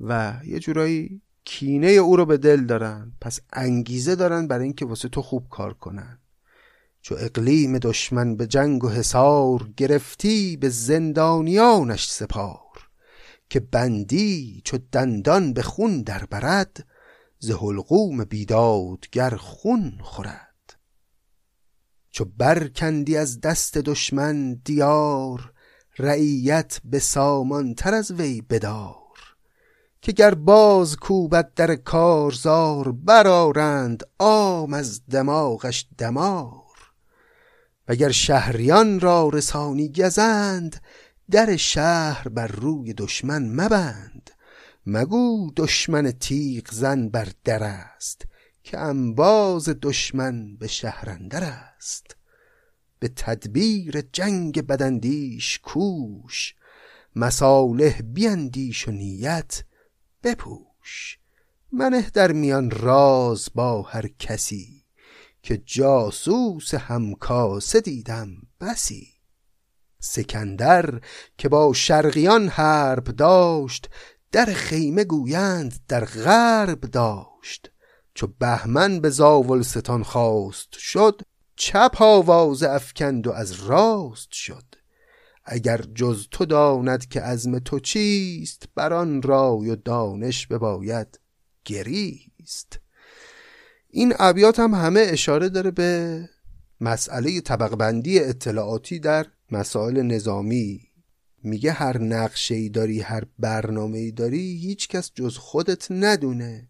و 0.00 0.40
یه 0.46 0.58
جورایی 0.58 1.22
کینه 1.44 1.88
او 1.88 2.16
رو 2.16 2.26
به 2.26 2.36
دل 2.36 2.64
دارن. 2.64 3.12
پس 3.20 3.40
انگیزه 3.52 4.14
دارن 4.14 4.46
برای 4.46 4.64
اینکه 4.64 4.84
واسه 4.84 5.08
تو 5.08 5.22
خوب 5.22 5.46
کار 5.50 5.74
کنن. 5.74 6.18
چو 7.02 7.14
اقلیم 7.18 7.78
دشمن 7.78 8.36
به 8.36 8.46
جنگ 8.46 8.84
و 8.84 8.88
حصار 8.88 9.70
گرفتی 9.76 10.56
به 10.56 10.68
زندانیانش 10.68 12.10
سپار. 12.10 12.69
که 13.50 13.60
بندی 13.60 14.62
چو 14.64 14.78
دندان 14.92 15.52
به 15.52 15.62
خون 15.62 16.02
در 16.02 16.24
برد 16.24 16.86
ز 17.38 17.50
حلقوم 17.50 18.24
بیدادگر 18.24 19.30
خون 19.30 19.98
خورد. 20.02 20.76
چو 22.10 22.24
برکندی 22.24 23.16
از 23.16 23.40
دست 23.40 23.78
دشمن 23.78 24.54
دیار 24.54 25.52
رعیت 25.98 26.80
به 26.84 26.98
سامان 26.98 27.74
تر 27.74 27.94
از 27.94 28.10
وی 28.10 28.40
بدار. 28.40 28.96
که 30.02 30.12
گر 30.12 30.34
باز 30.34 30.96
کوبد 30.96 31.54
در 31.54 31.76
کارزار 31.76 32.92
برارند 32.92 34.02
عام 34.18 34.74
از 34.74 35.06
دماغش 35.06 35.88
دمار. 35.98 36.60
وگر 37.88 38.10
شهریان 38.10 39.00
را 39.00 39.28
رسانی 39.28 39.92
گزند 39.92 40.82
در 41.30 41.56
شهر 41.56 42.28
بر 42.28 42.46
روی 42.46 42.92
دشمن 42.92 43.48
مبند. 43.48 44.30
مگو 44.86 45.50
دشمن 45.56 46.10
تیغ 46.10 46.70
زن 46.70 47.08
بر 47.08 47.28
در 47.44 47.62
است 47.62 48.26
که 48.64 48.78
انباز 48.78 49.68
دشمن 49.82 50.56
به 50.56 50.66
شهرندر 50.66 51.44
است. 51.44 52.16
به 52.98 53.08
تدبیر 53.08 54.00
جنگ 54.12 54.66
بدندیش 54.66 55.58
کوش 55.58 56.54
مصالح 57.16 58.02
بیندیش 58.02 58.88
و 58.88 58.90
نیت 58.90 59.62
بپوش. 60.22 61.18
منه 61.72 62.10
در 62.10 62.32
میان 62.32 62.70
راز 62.70 63.48
با 63.54 63.82
هر 63.82 64.08
کسی 64.18 64.84
که 65.42 65.56
جاسوس 65.56 66.74
همکاسه 66.74 67.80
دیدم 67.80 68.28
بسی. 68.60 69.09
سکندر 70.00 71.00
که 71.38 71.48
با 71.48 71.72
شرقیان 71.72 72.48
حرب 72.48 73.04
داشت 73.04 73.88
در 74.32 74.46
خیمه 74.46 75.04
گویند 75.04 75.74
در 75.88 76.04
غرب 76.04 76.80
داشت. 76.80 77.70
چو 78.14 78.26
بهمن 78.38 79.00
به 79.00 79.10
زاولستان 79.10 80.02
خواست 80.02 80.72
شد 80.72 81.20
چپ 81.56 81.96
آواز 82.02 82.62
افکند 82.62 83.26
و 83.26 83.30
از 83.30 83.52
راست 83.52 84.32
شد. 84.32 84.64
اگر 85.44 85.84
جز 85.94 86.26
تو 86.30 86.44
داند 86.44 87.08
که 87.08 87.20
عزم 87.20 87.58
تو 87.58 87.80
چیست 87.80 88.64
بر 88.74 88.92
آن 88.92 89.22
رای 89.22 89.70
و 89.70 89.76
دانش 89.76 90.46
بباید 90.46 91.20
گریست. 91.64 92.80
این 93.88 94.14
ابیات 94.18 94.60
هم 94.60 94.74
همه 94.74 95.00
اشاره 95.00 95.48
داره 95.48 95.70
به 95.70 96.28
مسئله 96.80 97.40
طبق 97.40 97.74
بندی 97.74 98.20
اطلاعاتی 98.20 98.98
در 98.98 99.26
مسائل 99.50 100.02
نظامی. 100.02 100.80
میگه 101.42 101.72
هر 101.72 101.98
نقشه 101.98 102.54
ای 102.54 102.68
داری 102.68 103.00
هر 103.00 103.24
برنامه 103.38 103.98
ای 103.98 104.10
داری 104.10 104.56
هیچ 104.56 104.88
کس 104.88 105.10
جز 105.14 105.36
خودت 105.36 105.86
ندونه. 105.90 106.68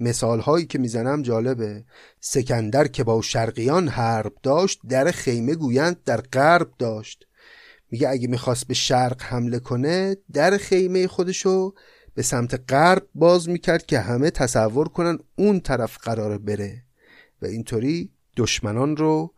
مثال 0.00 0.40
هایی 0.40 0.66
که 0.66 0.78
می‌زنم 0.78 1.22
جالبه. 1.22 1.84
سکندر 2.20 2.86
که 2.86 3.04
با 3.04 3.22
شرقیان 3.22 3.88
حرب 3.88 4.32
داشت 4.42 4.80
در 4.88 5.10
خیمه 5.10 5.54
گویند 5.54 6.04
در 6.04 6.20
غرب 6.20 6.70
داشت. 6.78 7.26
میگه 7.90 8.08
اگه 8.08 8.28
می‌خواست 8.28 8.66
به 8.66 8.74
شرق 8.74 9.22
حمله 9.22 9.58
کنه 9.58 10.16
در 10.32 10.56
خیمه 10.56 11.06
خودشو 11.06 11.74
به 12.14 12.22
سمت 12.22 12.72
غرب 12.72 13.06
باز 13.14 13.48
می‌کرد 13.48 13.86
که 13.86 14.00
همه 14.00 14.30
تصور 14.30 14.88
کنن 14.88 15.18
اون 15.36 15.60
طرف 15.60 15.98
قراره 15.98 16.38
بره. 16.38 16.82
و 17.42 17.46
اینطوری 17.46 18.10
دشمنان 18.36 18.96
رو 18.96 19.34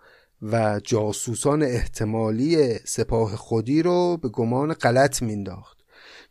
و 0.52 0.80
جاسوسان 0.84 1.62
احتمالی 1.62 2.78
سپاه 2.78 3.36
خودی 3.36 3.82
رو 3.82 4.16
به 4.16 4.28
گمان 4.28 4.72
غلط 4.72 5.22
مینداخت 5.22 5.78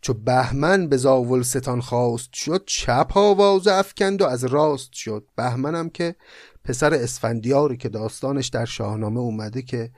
چو 0.01 0.13
بهمن 0.13 0.87
به 0.87 0.97
زاولستان 0.97 1.81
خواست 1.81 2.33
شد 2.33 2.63
چپ 2.65 3.11
آواز 3.15 3.67
افکند 3.67 4.21
و 4.21 4.25
از 4.25 4.43
راست 4.43 4.93
شد. 4.93 5.27
بهمنم 5.35 5.89
که 5.89 6.15
پسر 6.63 6.93
اسفندیاری 6.93 7.77
که 7.77 7.89
داستانش 7.89 8.47
در 8.47 8.65
شاهنامه 8.65 9.19
اومده 9.19 9.61
که 9.61 9.91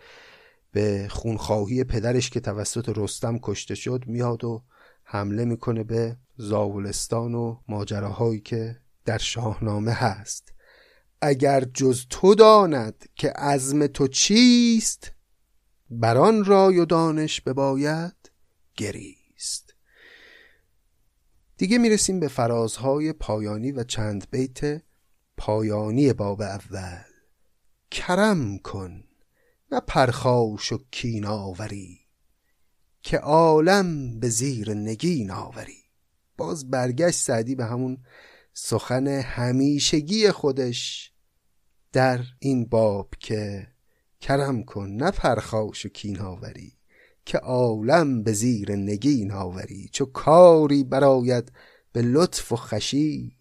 به 0.72 1.08
خونخواهی 1.10 1.84
پدرش 1.84 2.30
که 2.30 2.40
توسط 2.40 2.98
رستم 2.98 3.40
کشته 3.44 3.76
شد 3.76 4.04
میاد 4.08 4.44
و 4.44 4.64
حمله 5.04 5.46
می‌کنه 5.46 5.84
به 5.84 6.18
زاولستان 6.38 7.36
و 7.36 7.58
ماجراهایی 7.68 8.40
که 8.40 8.78
در 9.06 9.18
شاهنامه 9.18 9.92
هست. 9.92 10.55
اگر 11.26 11.62
جز 11.62 12.06
تو 12.10 12.36
داند 12.36 13.06
که 13.16 13.30
عزم 13.30 13.88
تو 13.88 14.08
چیست 14.08 15.12
بران 15.90 16.46
رای 16.46 16.80
و 16.80 16.86
دانش 16.86 17.42
بباید 17.42 18.32
گریست. 18.78 19.74
دیگه 21.58 21.78
می‌رسیم 21.78 22.20
به 22.20 22.28
فرازهای 22.28 23.14
پایانی 23.14 23.72
و 23.72 23.84
چند 23.84 24.28
بیت 24.32 24.82
پایانی 25.38 26.14
باب 26.14 26.42
اول. 26.42 27.04
کرم 27.92 28.58
کن 28.58 29.04
نه 29.72 29.80
پرخاش 29.80 30.72
و 30.72 30.78
کین 30.92 31.26
آوری 31.26 32.00
که 33.02 33.18
عالم 33.18 34.20
به 34.20 34.30
زیر 34.30 34.74
نگین 34.74 35.32
آوری. 35.32 35.84
باز 36.38 36.70
برگشت 36.70 37.20
سعدی 37.20 37.56
به 37.56 37.66
همون 37.66 37.98
سخن 38.54 39.08
همیشگی 39.08 40.32
خودش 40.32 41.12
در 41.96 42.24
این 42.40 42.66
باب 42.66 43.10
که 43.20 43.68
کرم 44.22 44.64
کن 44.64 44.90
نه 44.90 45.12
پرخاش 45.12 45.86
و 45.86 45.90
کین 45.90 46.20
آوری 46.20 46.74
که 47.26 47.38
عالم 47.38 48.24
به 48.24 48.34
زیر 48.34 48.76
نگین 48.76 49.32
آوری 49.32 49.90
چو 49.94 50.06
کاری 50.06 50.84
براید 50.84 51.52
به 51.92 52.02
لطف 52.02 52.52
و 52.52 52.56
خشی 52.56 53.38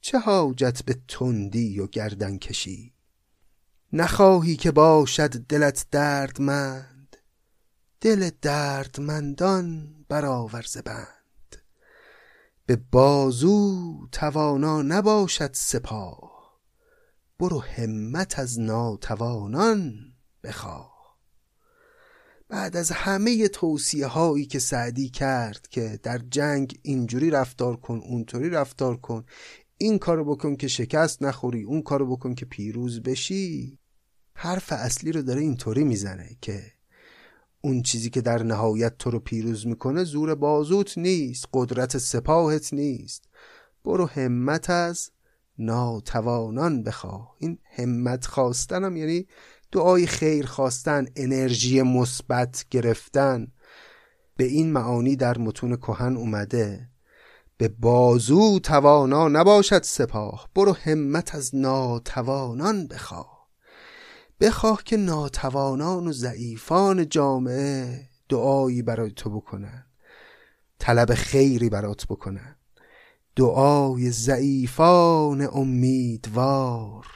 چه 0.00 0.18
حاجت 0.18 0.82
به 0.84 0.96
تندی 1.08 1.80
و 1.80 1.86
گردن 1.86 2.38
کشی؟ 2.38 2.94
نخواهی 3.92 4.56
که 4.56 4.70
باشد 4.70 5.30
دلت 5.30 5.86
دردمند 5.90 7.16
دل 8.00 8.30
دردمندان 8.42 9.94
برآور 10.08 10.64
بند. 10.84 11.56
به 12.66 12.76
بازو 12.76 14.08
توانا 14.12 14.82
نباشد 14.82 15.50
سپاه 15.52 16.33
برو 17.44 17.60
همت 17.60 18.38
از 18.38 18.60
ناتوانان 18.60 20.12
بخواه. 20.44 21.18
بعد 22.48 22.76
از 22.76 22.90
همه 22.90 23.48
توصیه 23.48 24.06
هایی 24.06 24.46
که 24.46 24.58
سعدی 24.58 25.08
کرد 25.08 25.68
که 25.70 26.00
در 26.02 26.18
جنگ 26.18 26.78
اینجوری 26.82 27.30
رفتار 27.30 27.76
کن 27.76 28.00
اونطوری 28.04 28.50
رفتار 28.50 28.96
کن 28.96 29.24
این 29.78 29.98
کارو 29.98 30.24
بکن 30.24 30.56
که 30.56 30.68
شکست 30.68 31.22
نخوری 31.22 31.62
اون 31.62 31.82
کارو 31.82 32.16
بکن 32.16 32.34
که 32.34 32.46
پیروز 32.46 33.02
بشی 33.02 33.78
حرف 34.34 34.72
اصلی 34.72 35.12
رو 35.12 35.22
داره 35.22 35.40
اینطوری 35.40 35.84
می‌زنه 35.84 36.36
که 36.40 36.62
اون 37.60 37.82
چیزی 37.82 38.10
که 38.10 38.20
در 38.20 38.42
نهایت 38.42 38.98
تو 38.98 39.10
رو 39.10 39.18
پیروز 39.18 39.66
می‌کنه 39.66 40.04
زور 40.04 40.34
بازوت 40.34 40.98
نیست 40.98 41.44
قدرت 41.52 41.98
سپاهت 41.98 42.72
نیست. 42.72 43.24
برو 43.84 44.06
همت 44.06 44.70
از 44.70 45.10
ناتوانان 45.58 46.82
بخواه. 46.82 47.34
این 47.38 47.58
همت 47.76 48.26
خواستنم 48.26 48.96
یعنی 48.96 49.26
دعای 49.72 50.06
خیر 50.06 50.46
خواستن 50.46 51.06
انرژی 51.16 51.82
مثبت 51.82 52.64
گرفتن 52.70 53.52
به 54.36 54.44
این 54.44 54.72
معانی 54.72 55.16
در 55.16 55.38
متون 55.38 55.76
کهن 55.76 56.16
اومده 56.16 56.88
به 57.56 57.68
بازو 57.68 58.58
توانا 58.58 59.28
نباشد 59.28 59.82
سپاه 59.82 60.48
برو 60.54 60.72
همت 60.72 61.34
از 61.34 61.54
ناتوانان 61.54 62.86
بخواه. 62.86 63.48
بخواه 64.40 64.82
که 64.84 64.96
ناتوانان 64.96 66.06
و 66.06 66.12
ضعیفان 66.12 67.08
جامعه 67.08 68.08
دعایی 68.28 68.82
برای 68.82 69.10
تو 69.10 69.30
بکنن 69.30 69.86
طلب 70.78 71.14
خیری 71.14 71.68
برات 71.68 72.06
بکنن. 72.06 72.53
دعای 73.36 74.10
ضعیفان 74.10 75.48
امیدوار 75.52 77.06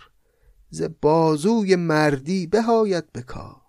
ز 0.71 0.83
بازوی 1.01 1.77
مردی 1.77 2.47
بهایت 2.47 3.13
بکار 3.13 3.63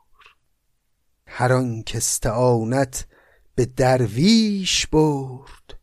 هر 1.28 1.54
آن 1.54 1.84
که 1.84 1.98
استعانت 1.98 3.08
به 3.56 3.66
درویش 3.66 4.88
برد 4.88 5.80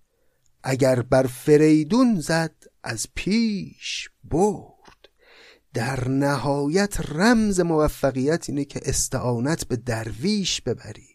اگر 0.69 1.03
بر 1.03 1.27
فریدون 1.27 2.21
زد 2.21 2.55
از 2.83 3.07
پیش 3.15 4.11
برد. 4.25 5.09
در 5.75 6.09
نهایت 6.09 7.11
رمز 7.11 7.61
موفقیت 7.61 8.49
اینه 8.49 8.65
که 8.65 8.81
استعانت 8.85 9.65
به 9.65 9.77
درویش 9.77 10.61
ببری. 10.61 11.09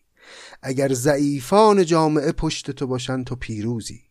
اگر 0.61 0.93
ضعیفان 0.93 1.85
جامعه 1.85 2.31
پشت 2.31 2.71
تو 2.71 2.87
باشن 2.87 3.23
تو 3.23 3.35
پیروزی. 3.35 4.01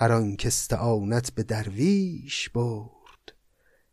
هر 0.00 0.12
آن 0.12 0.36
که 0.36 0.48
استعانت 0.48 1.32
به 1.34 1.42
درویش 1.42 2.48
برد 2.48 3.32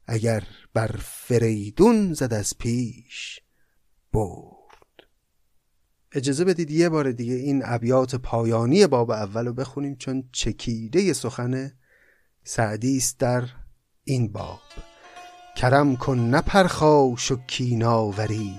اگر 0.07 0.43
بر 0.73 0.95
فریدون 1.01 2.13
زد 2.13 2.33
از 2.33 2.57
پیش 2.57 3.39
برد. 4.13 5.03
اجازه 6.11 6.45
بدید 6.45 6.71
یه 6.71 6.89
بار 6.89 7.11
دیگه 7.11 7.33
این 7.33 7.61
ابیات 7.65 8.15
پایانی 8.15 8.87
باب 8.87 9.11
اول 9.11 9.45
رو 9.47 9.53
بخونیم 9.53 9.95
چون 9.95 10.29
چکیده 10.31 11.13
سخن 11.13 11.71
سعدی 12.43 12.97
است 12.97 13.19
در 13.19 13.43
این 14.03 14.31
باب. 14.31 14.59
کرم 15.57 15.95
کن 15.95 16.19
نپرخاش 16.19 17.31
و 17.31 17.37
کیناوری 17.47 18.55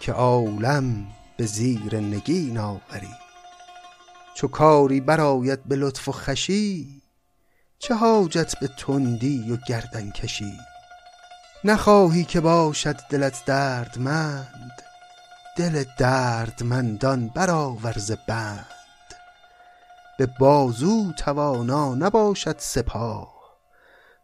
که 0.00 0.12
عالم 0.12 1.06
به 1.36 1.46
زیر 1.46 1.96
نگین 1.96 2.58
آوری. 2.58 3.27
چو 4.38 4.48
کاری 4.48 5.00
براید 5.00 5.64
به 5.64 5.76
لطف 5.76 6.08
و 6.08 6.12
خشی 6.12 7.02
چه 7.78 7.94
حاجت 7.94 8.58
به 8.60 8.68
تندی 8.68 9.52
و 9.52 9.56
گردن 9.56 10.10
کشی؟ 10.10 10.52
نخواهی 11.64 12.24
که 12.24 12.40
باشد 12.40 12.96
دلت 13.10 13.44
دردمند 13.44 14.82
دل 15.56 15.84
دردمندان 15.98 17.28
برآور 17.28 17.92
ز 17.92 18.12
بند. 18.28 18.66
به 20.18 20.26
بازو 20.26 21.12
توانا 21.12 21.94
نباشد 21.94 22.56
سپاه 22.58 23.34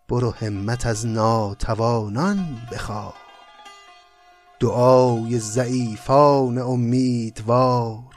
برو 0.08 0.30
همت 0.30 0.86
از 0.86 1.06
ناتوانان 1.06 2.58
بخواه. 2.72 3.14
دعای 4.60 5.38
ضعیفان 5.38 6.58
امیدوار 6.58 8.13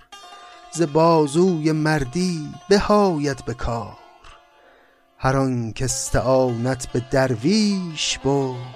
ز 0.77 0.81
بازوی 0.81 1.71
مردی 1.71 2.53
بهاید 2.69 3.45
به 3.45 3.53
کار 3.53 3.97
هر 5.17 5.37
آن 5.37 5.73
که 5.73 5.85
استعانت 5.85 6.87
به 6.87 6.99
درویش 7.11 8.17
برد 8.17 8.75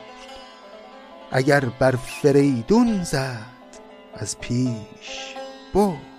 اگر 1.31 1.65
بر 1.65 1.91
فریدون 1.91 3.03
زد 3.03 3.45
از 4.13 4.39
پیش 4.39 5.35
برد. 5.73 6.10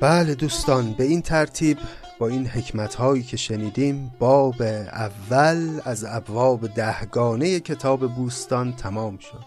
بله 0.00 0.34
دوستان 0.34 0.92
به 0.92 1.04
این 1.04 1.22
ترتیب 1.22 1.78
با 2.18 2.28
این 2.28 2.46
حکمت 2.46 2.94
هایی 2.94 3.22
که 3.22 3.36
شنیدیم 3.36 4.12
باب 4.18 4.62
اول 4.62 5.80
از 5.84 6.04
ابواب 6.08 6.66
دهگانه 6.66 7.60
کتاب 7.60 8.14
بوستان 8.14 8.76
تمام 8.76 9.18
شد. 9.18 9.44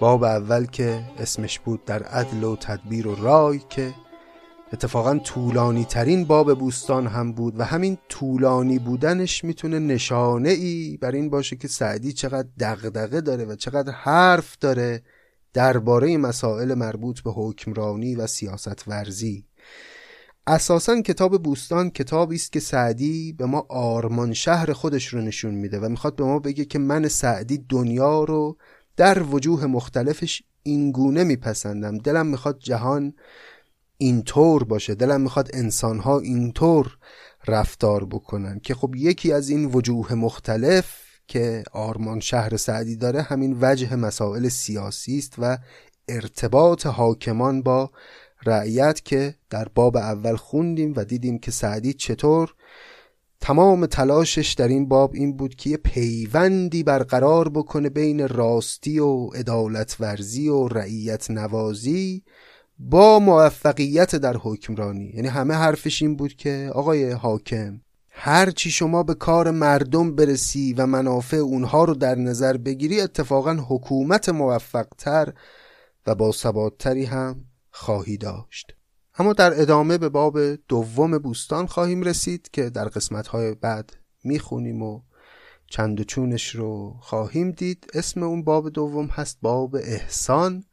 باب 0.00 0.24
اول 0.24 0.66
که 0.66 1.00
اسمش 1.18 1.58
بود 1.58 1.84
در 1.84 2.02
عدل 2.02 2.44
و 2.44 2.56
تدبیر 2.56 3.06
و 3.08 3.14
رای 3.14 3.60
که 3.68 3.94
اتفاقا 4.72 5.18
طولانی 5.18 5.84
ترین 5.84 6.24
باب 6.24 6.58
بوستان 6.58 7.06
هم 7.06 7.32
بود 7.32 7.60
و 7.60 7.64
همین 7.64 7.98
طولانی 8.08 8.78
بودنش 8.78 9.44
می‌تونه 9.44 9.78
نشانه 9.78 10.48
ای 10.48 10.98
بر 11.00 11.10
این 11.10 11.30
باشه 11.30 11.56
که 11.56 11.68
سعدی 11.68 12.12
چقدر 12.12 12.48
دغدغه 12.60 13.20
داره 13.20 13.44
و 13.44 13.54
چقدر 13.54 13.92
حرف 13.92 14.56
داره 14.60 15.02
درباره 15.52 16.16
مسائل 16.16 16.74
مربوط 16.74 17.20
به 17.20 17.30
حکمرانی 17.30 18.14
و 18.14 18.26
سیاست 18.26 18.88
ورزی 18.88 19.44
اساسا 20.46 21.00
کتاب 21.00 21.42
بوستان 21.42 21.90
کتابی 21.90 22.36
است 22.36 22.52
که 22.52 22.60
سعدی 22.60 23.32
به 23.32 23.46
ما 23.46 23.66
آرمان 23.68 24.32
شهر 24.32 24.72
خودش 24.72 25.06
رو 25.06 25.20
نشون 25.20 25.54
میده 25.54 25.80
و 25.80 25.88
می‌خواد 25.88 26.16
به 26.16 26.24
ما 26.24 26.38
بگه 26.38 26.64
که 26.64 26.78
من 26.78 27.08
سعدی 27.08 27.64
دنیا 27.68 28.24
رو 28.24 28.56
در 28.96 29.22
وجوه 29.22 29.66
مختلفش 29.66 30.42
اینگونه 30.62 31.24
میپسندم. 31.24 31.98
دلم 31.98 32.26
می‌خواد 32.26 32.58
جهان 32.58 33.14
اینطور 33.98 34.64
باشه. 34.64 34.94
دلم 34.94 35.20
می‌خواد 35.20 35.50
انسانها 35.52 36.18
اینطور 36.18 36.98
رفتار 37.48 38.04
بکنن 38.04 38.60
که 38.60 38.74
خب 38.74 38.94
یکی 38.96 39.32
از 39.32 39.48
این 39.48 39.64
وجوه 39.64 40.14
مختلف 40.14 41.09
که 41.30 41.64
آرمان 41.72 42.20
شهر 42.20 42.56
سعدی 42.56 42.96
داره 42.96 43.22
همین 43.22 43.58
وجه 43.60 43.96
مسائل 43.96 44.48
سیاسی 44.48 45.18
است 45.18 45.34
و 45.38 45.58
ارتباط 46.08 46.86
حاکمان 46.86 47.62
با 47.62 47.90
رعیت 48.46 49.00
که 49.04 49.34
در 49.50 49.68
باب 49.74 49.96
اول 49.96 50.36
خوندیم 50.36 50.92
و 50.96 51.04
دیدیم 51.04 51.38
که 51.38 51.50
سعدی 51.50 51.92
چطور 51.92 52.54
تمام 53.40 53.86
تلاشش 53.86 54.52
در 54.52 54.68
این 54.68 54.88
باب 54.88 55.14
این 55.14 55.36
بود 55.36 55.54
که 55.54 55.70
یه 55.70 55.76
پیوندی 55.76 56.82
برقرار 56.82 57.48
بکنه 57.48 57.88
بین 57.88 58.28
راستی 58.28 58.98
و 58.98 59.26
عدالت 59.26 59.96
ورزی 60.00 60.48
و 60.48 60.68
رعیت 60.68 61.30
نوازی 61.30 62.22
با 62.78 63.18
موفقیت 63.18 64.16
در 64.16 64.36
حکمرانی. 64.36 65.12
یعنی 65.14 65.28
همه 65.28 65.54
حرفش 65.54 66.02
این 66.02 66.16
بود 66.16 66.34
که 66.34 66.70
آقای 66.74 67.10
حاکم 67.10 67.80
هر 68.22 68.50
چی 68.50 68.70
شما 68.70 69.02
به 69.02 69.14
کار 69.14 69.50
مردم 69.50 70.14
برسی 70.14 70.72
و 70.72 70.86
منافع 70.86 71.36
اونها 71.36 71.84
رو 71.84 71.94
در 71.94 72.14
نظر 72.14 72.56
بگیری 72.56 73.00
اتفاقا 73.00 73.52
حکومت 73.68 74.28
موفقتر 74.28 75.32
و 76.06 76.14
با 76.14 76.32
ثباتتری 76.32 77.04
هم 77.04 77.44
خواهی 77.70 78.16
داشت. 78.16 78.74
اما 79.18 79.32
در 79.32 79.60
ادامه 79.60 79.98
به 79.98 80.08
باب 80.08 80.38
دوم 80.54 81.18
بوستان 81.18 81.66
خواهیم 81.66 82.02
رسید 82.02 82.50
که 82.52 82.70
در 82.70 82.88
قسمتهای 82.88 83.54
بعد 83.54 83.96
می‌خونیم 84.24 84.82
و 84.82 85.00
چند 85.66 86.00
و 86.00 86.04
چونش 86.04 86.54
رو 86.54 86.96
خواهیم 87.00 87.50
دید. 87.50 87.90
اسم 87.94 88.22
اون 88.22 88.44
باب 88.44 88.68
دوم 88.68 89.06
هست 89.06 89.38
باب 89.42 89.76
احسان. 89.76 90.64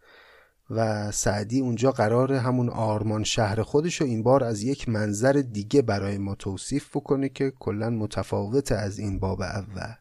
و 0.70 1.12
سعدی 1.12 1.60
اونجا 1.60 1.92
قرار 1.92 2.34
همون 2.34 2.70
آرمان 2.70 3.24
شهر 3.24 3.62
خودش 3.62 4.02
رو 4.02 4.08
این 4.08 4.24
بار 4.24 4.44
از 4.44 4.64
یک 4.64 4.90
منظر 4.90 5.44
دیگه 5.52 5.82
برای 5.82 6.18
ما 6.18 6.36
توصیف 6.36 6.90
بکنه 6.96 7.30
که 7.30 7.54
کلا 7.60 7.90
متفاوت 7.90 8.72
از 8.72 9.00
این 9.00 9.20
باب 9.20 9.42
اول. 9.42 9.94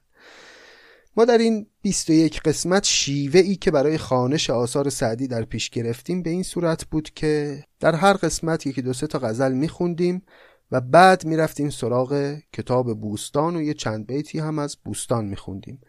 ما 1.16 1.24
در 1.24 1.38
این 1.38 1.66
21 1.82 2.40
قسمت 2.42 2.84
شیوه 2.84 3.40
ای 3.40 3.56
که 3.56 3.70
برای 3.70 3.98
خانش 3.98 4.50
آثار 4.50 4.90
سعدی 4.90 5.28
در 5.28 5.42
پیش 5.42 5.70
گرفتیم 5.70 6.22
به 6.22 6.30
این 6.30 6.42
صورت 6.42 6.84
بود 6.84 7.10
که 7.10 7.64
در 7.80 7.94
هر 7.94 8.12
قسمت 8.12 8.66
یکی 8.66 8.82
دو 8.82 8.92
سه 8.92 9.06
تا 9.06 9.18
غزل 9.18 9.52
میخوندیم 9.52 10.22
و 10.72 10.80
بعد 10.80 11.24
می‌رفتیم 11.24 11.70
سراغ 11.70 12.36
کتاب 12.52 13.00
بوستان 13.00 13.56
و 13.56 13.62
یه 13.62 13.74
چند 13.74 14.06
بیتی 14.06 14.38
هم 14.38 14.58
از 14.58 14.76
بوستان 14.84 15.24
میخوندیم. 15.24 15.80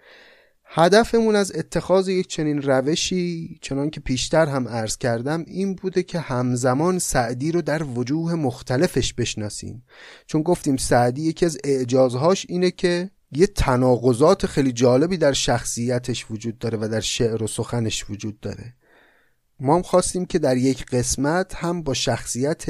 هدفمون 0.70 1.36
از 1.36 1.52
اتخاذ 1.56 2.08
یک 2.08 2.28
چنین 2.28 2.62
روشی 2.62 3.60
چنان 3.62 3.90
که 3.90 4.00
پیشتر 4.00 4.46
هم 4.46 4.68
عرض 4.68 4.98
کردم 4.98 5.44
این 5.48 5.76
بوده 5.76 6.04
که 6.04 6.20
همزمان 6.20 7.00
سعدی 7.00 7.52
رو 7.52 7.62
در 7.62 7.84
وجوه 7.84 8.34
مختلفش 8.34 9.14
بشناسیم. 9.14 9.84
چون 10.26 10.42
گفتیم 10.42 10.78
سعدی 10.78 11.22
یکی 11.22 11.46
از 11.46 11.58
اعجازهاش 11.64 12.46
اینه 12.50 12.72
که 12.72 13.12
یه 13.32 13.48
تناقضات 13.48 14.46
خیلی 14.46 14.72
جالبی 14.72 15.18
در 15.18 15.34
شخصیتش 15.34 16.26
وجود 16.32 16.58
داره 16.58 16.78
و 16.82 16.88
در 16.92 17.00
شعر 17.00 17.44
و 17.44 17.48
سخنش 17.48 18.10
وجود 18.10 18.40
داره. 18.40 18.74
ما 19.60 19.76
هم 19.76 19.82
خواستیم 19.82 20.26
که 20.26 20.40
در 20.40 20.58
یک 20.58 20.86
قسمت 20.86 21.56
هم 21.56 21.84
با 21.84 21.94
شخصیت 21.94 22.66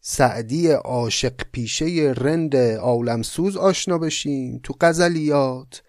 سعدی 0.00 0.70
عاشق 0.70 1.34
پیشه 1.52 2.14
رند 2.16 2.56
عالمسوز 2.56 3.56
آشنا 3.56 3.98
بشیم 3.98 4.60
تو 4.62 4.74
غزلیات. 4.80 5.82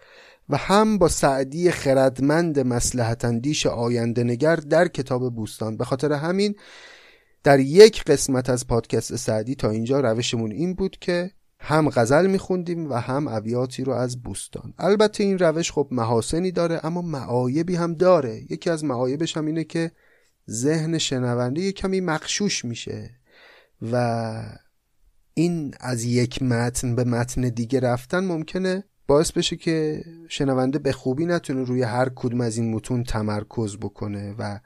و 0.50 0.56
هم 0.56 0.98
با 0.98 1.08
سعدی 1.08 1.70
خردمند 1.70 2.58
مسلحت 2.58 3.24
اندیش 3.24 3.66
آینده 3.66 4.24
نگر 4.24 4.56
در 4.56 4.88
کتاب 4.88 5.34
بوستان. 5.34 5.76
به 5.76 5.84
خاطر 5.84 6.12
همین 6.12 6.54
در 7.44 7.60
یک 7.60 8.04
قسمت 8.04 8.50
از 8.50 8.66
پادکست 8.66 9.16
سعدی 9.16 9.54
تا 9.54 9.70
اینجا 9.70 10.00
روشمون 10.00 10.52
این 10.52 10.74
بود 10.74 10.96
که 11.00 11.30
هم 11.58 11.90
غزل 11.90 12.26
میخوندیم 12.26 12.90
و 12.90 12.94
هم 12.94 13.28
ابیاتی 13.28 13.84
رو 13.84 13.92
از 13.92 14.22
بوستان. 14.22 14.74
البته 14.78 15.24
این 15.24 15.38
روش 15.38 15.72
خب 15.72 15.88
محاسنی 15.90 16.52
داره 16.52 16.80
اما 16.82 17.02
معایبی 17.02 17.76
هم 17.76 17.94
داره. 17.94 18.42
یکی 18.50 18.70
از 18.70 18.84
معایبش 18.84 19.36
هم 19.36 19.46
اینه 19.46 19.64
که 19.64 19.90
ذهن 20.50 20.98
شنونده 20.98 21.60
یه 21.60 21.72
کمی 21.72 22.00
مخشوش 22.00 22.64
میشه 22.64 23.10
و 23.92 24.42
این 25.34 25.74
از 25.80 26.04
یک 26.04 26.42
متن 26.42 26.94
به 26.94 27.04
متن 27.04 27.40
دیگه 27.40 27.80
رفتن 27.80 28.24
ممکنه 28.24 28.84
باعث 29.10 29.32
بشه 29.32 29.56
که 29.56 30.04
شنونده 30.28 30.78
به 30.78 30.92
خوبی 30.92 31.26
نتونه 31.26 31.64
روی 31.64 31.82
هر 31.82 32.08
کدوم 32.14 32.40
از 32.40 32.56
این 32.56 32.74
متون 32.74 33.04
تمرکز 33.04 33.76
بکنه 33.76 34.34
و 34.38 34.60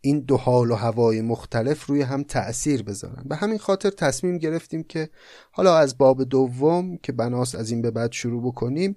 این 0.00 0.20
دو 0.20 0.36
حال 0.36 0.70
و 0.70 0.74
هوای 0.74 1.20
مختلف 1.22 1.86
روی 1.86 2.02
هم 2.02 2.22
تأثیر 2.22 2.82
بذارن. 2.82 3.22
به 3.28 3.36
همین 3.36 3.58
خاطر 3.58 3.90
تصمیم 3.90 4.38
گرفتیم 4.38 4.82
که 4.82 5.08
حالا 5.50 5.78
از 5.78 5.98
باب 5.98 6.24
دوم 6.24 6.96
که 6.96 7.12
بناس 7.12 7.54
از 7.54 7.70
این 7.70 7.82
به 7.82 7.90
بعد 7.90 8.12
شروع 8.12 8.42
بکنیم 8.42 8.94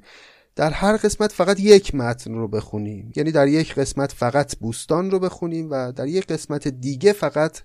در 0.55 0.71
هر 0.71 0.97
قسمت 0.97 1.31
فقط 1.31 1.59
یک 1.59 1.95
متن 1.95 2.33
رو 2.33 2.47
بخونیم. 2.47 3.11
یعنی 3.15 3.31
در 3.31 3.47
یک 3.47 3.75
قسمت 3.75 4.11
فقط 4.11 4.57
بوستان 4.57 5.11
رو 5.11 5.19
بخونیم 5.19 5.67
و 5.71 5.91
در 5.91 6.07
یک 6.07 6.27
قسمت 6.27 6.67
دیگه 6.67 7.13
فقط 7.13 7.57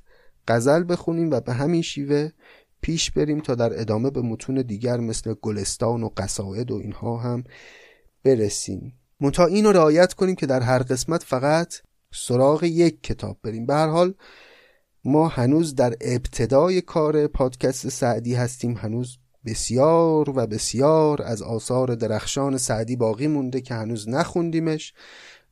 غزل 0.48 0.84
بخونیم 0.88 1.30
و 1.30 1.40
به 1.40 1.52
همین 1.52 1.82
شیوه 1.82 2.30
پیش 2.84 3.10
بریم 3.10 3.40
تا 3.40 3.54
در 3.54 3.80
ادامه 3.80 4.10
به 4.10 4.22
متون 4.22 4.62
دیگر 4.62 4.96
مثل 4.96 5.34
گلستان 5.42 6.02
و 6.02 6.10
قصاید 6.16 6.70
و 6.70 6.74
اینها 6.74 7.16
هم 7.16 7.44
برسیم. 8.24 8.98
منتها 9.20 9.46
این 9.46 9.66
رعایت 9.66 10.12
کنیم 10.12 10.34
که 10.34 10.46
در 10.46 10.60
هر 10.60 10.78
قسمت 10.78 11.22
فقط 11.22 11.74
سراغ 12.14 12.64
یک 12.64 13.02
کتاب 13.02 13.38
بریم. 13.42 13.66
به 13.66 13.74
هر 13.74 13.88
حال 13.88 14.14
ما 15.04 15.28
هنوز 15.28 15.74
در 15.74 15.94
ابتدای 16.00 16.80
کار 16.80 17.26
پادکست 17.26 17.88
سعدی 17.88 18.34
هستیم. 18.34 18.76
هنوز 18.76 19.18
بسیار 19.46 20.30
و 20.30 20.46
بسیار 20.46 21.22
از 21.22 21.42
آثار 21.42 21.94
درخشان 21.94 22.58
سعدی 22.58 22.96
باقی 22.96 23.26
مونده 23.26 23.60
که 23.60 23.74
هنوز 23.74 24.08
نخوندیمش 24.08 24.94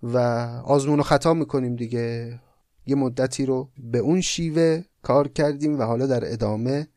و 0.02 0.18
آزمون 0.64 1.00
و 1.00 1.02
خطا 1.02 1.34
می‌کنیم 1.34 1.76
دیگه. 1.76 2.40
یه 2.86 2.94
مدتی 2.94 3.46
رو 3.46 3.68
به 3.78 3.98
اون 3.98 4.20
شیوه 4.20 4.82
کار 5.02 5.28
کردیم 5.28 5.78
و 5.78 5.82
حالا 5.82 6.06
در 6.06 6.32
ادامه 6.32 6.88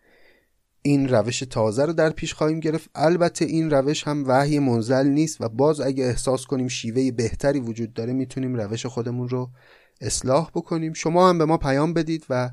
این 0.86 1.10
روش 1.10 1.40
تازه 1.40 1.86
رو 1.86 1.94
در 1.94 2.10
پیش 2.10 2.34
خواهیم 2.34 2.60
گرفت. 2.60 2.90
البته 2.96 3.46
این 3.46 3.70
روش 3.70 4.08
هم 4.08 4.24
وحی 4.28 4.60
منزل 4.60 5.08
نیست 5.08 5.42
و 5.42 5.50
باز 5.50 5.82
اگه 5.82 6.04
احساس 6.04 6.46
کنیم 6.46 6.68
شیوه 6.68 7.12
بهتری 7.12 7.60
وجود 7.60 7.94
داره 7.94 8.14
می‌تونیم 8.14 8.56
روش 8.56 8.86
خودمون 8.86 9.30
رو 9.30 9.50
اصلاح 10.02 10.50
بکنیم. 10.56 10.94
شما 10.94 11.30
هم 11.30 11.38
به 11.38 11.46
ما 11.46 11.58
پیام 11.58 11.94
بدید 11.94 12.26
و 12.30 12.50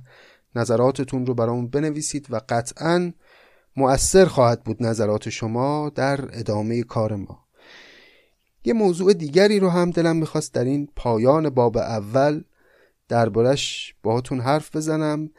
نظراتتون 0.55 1.27
رو 1.27 1.35
برامون 1.35 1.69
بنویسید 1.69 2.27
و 2.31 2.41
قطعا 2.49 3.13
مؤثر 3.77 4.25
خواهد 4.25 4.65
بود 4.65 4.83
نظرات 4.83 5.29
شما 5.29 5.93
در 5.95 6.21
ادامه 6.33 6.83
کار 6.83 7.17
ما. 7.17 7.45
یه 8.65 8.73
موضوع 8.73 9.13
دیگری 9.13 9.61
رو 9.61 9.69
هم 9.69 9.91
دلم 9.91 10.17
می‌خواست 10.17 10.55
در 10.55 10.65
این 10.65 10.89
پایان 10.97 11.51
باب 11.51 11.77
اول 11.77 12.43
دربارش 13.09 13.95
باهاتون 14.03 14.41
حرف 14.41 14.77
بزنم. 14.77 15.31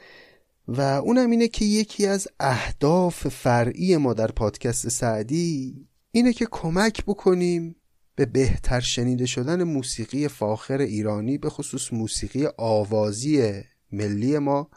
و 0.67 0.81
اونم 0.81 1.29
اینه 1.29 1.47
که 1.47 1.65
یکی 1.65 2.07
از 2.07 2.27
اهداف 2.39 3.27
فرعی 3.27 3.97
ما 3.97 4.13
در 4.13 4.31
پادکست 4.31 4.89
سعدی 4.89 5.75
اینه 6.11 6.33
که 6.33 6.47
کمک 6.51 7.05
بکنیم 7.05 7.75
به 8.15 8.25
بهتر 8.25 8.79
شنیده 8.79 9.25
شدن 9.25 9.63
موسیقی 9.63 10.27
فاخر 10.27 10.77
ایرانی 10.77 11.37
به 11.37 11.49
خصوص 11.49 11.93
موسیقی 11.93 12.47
آوازی 12.57 13.61
ملی 13.91 14.39
ما 14.39 14.69